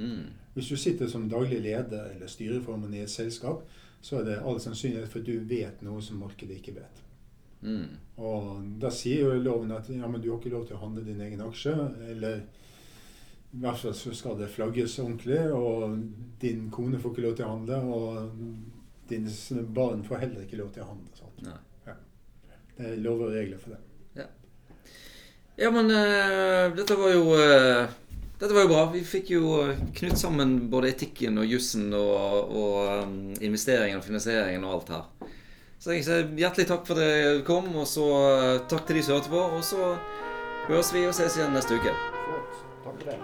Mm. 0.00 0.30
Hvis 0.54 0.70
du 0.72 0.80
sitter 0.80 1.12
som 1.12 1.28
daglig 1.28 1.60
leder 1.66 2.14
eller 2.14 2.32
styreformann 2.32 2.96
i 2.96 3.04
et 3.04 3.12
selskap, 3.12 3.66
så 4.00 4.22
er 4.22 4.30
det 4.30 4.38
all 4.40 4.56
sannsynlighet 4.62 5.12
for 5.12 5.20
at 5.20 5.28
du 5.28 5.52
vet 5.52 5.84
noe 5.84 6.00
som 6.00 6.24
markedet 6.24 6.56
ikke 6.56 6.78
vet. 6.78 7.04
Mm. 7.60 7.92
Og 8.24 8.64
da 8.80 8.88
sier 8.88 9.26
jo 9.26 9.36
loven 9.42 9.76
at 9.76 9.92
ja, 9.92 10.08
men 10.08 10.24
du 10.24 10.30
har 10.30 10.40
ikke 10.40 10.56
lov 10.56 10.64
til 10.64 10.78
å 10.78 10.84
handle 10.86 11.04
din 11.04 11.20
egen 11.28 11.44
aksje. 11.44 11.76
Eller 12.08 12.46
i 13.56 13.60
hvert 13.62 13.78
fall 13.80 13.94
så 13.96 14.12
skal 14.14 14.36
det 14.36 14.50
flagges 14.52 14.98
ordentlig, 15.00 15.38
og 15.56 15.96
din 16.40 16.66
kone 16.70 16.98
får 17.00 17.14
ikke 17.14 17.22
lov 17.24 17.36
til 17.38 17.46
å 17.46 17.52
handle. 17.54 17.78
Og 17.88 19.06
dine 19.08 19.62
barn 19.72 20.02
får 20.04 20.26
heller 20.26 20.44
ikke 20.44 20.58
lov 20.60 20.74
til 20.74 20.84
å 20.84 20.90
handle. 20.90 21.30
Ja. 21.46 21.94
Det 22.76 22.90
er 22.90 22.98
lover 23.00 23.30
og 23.30 23.36
regler 23.38 23.60
for 23.60 23.72
det. 23.72 23.78
Ja, 24.18 24.26
ja 25.62 25.70
men 25.72 25.88
uh, 25.88 26.74
dette 26.76 26.98
var 27.00 27.14
jo 27.14 27.30
uh, 27.32 27.86
Dette 28.36 28.52
var 28.52 28.66
jo 28.66 28.72
bra. 28.74 28.82
Vi 28.92 29.00
fikk 29.08 29.30
jo 29.32 29.54
knytt 29.96 30.20
sammen 30.20 30.66
både 30.68 30.90
etikken 30.92 31.40
og 31.40 31.48
jussen 31.48 31.86
og, 31.96 32.50
og 32.52 33.06
um, 33.06 33.14
investeringen 33.40 33.96
og 33.96 34.04
finansieringen 34.04 34.66
og 34.68 34.74
alt 34.74 34.92
her. 34.92 35.30
Så 35.80 35.96
jeg 35.96 36.04
sier 36.04 36.28
hjertelig 36.36 36.68
takk 36.68 36.84
for 36.84 37.00
at 37.00 37.08
dere 37.08 37.40
kom, 37.48 37.70
og 37.72 37.88
så 37.88 38.10
uh, 38.12 38.58
takk 38.68 38.84
til 38.84 39.00
de 39.00 39.06
som 39.06 39.16
hørte 39.16 39.32
på. 39.32 39.40
Og 39.56 39.64
så 39.64 39.94
høres 40.68 40.92
vi 40.92 41.06
og 41.08 41.16
ses 41.16 41.40
igjen 41.40 41.56
neste 41.56 41.80
uke. 41.80 41.96
Flott. 42.26 42.60
Takk 42.84 43.00
for 43.00 43.08
det. 43.14 43.18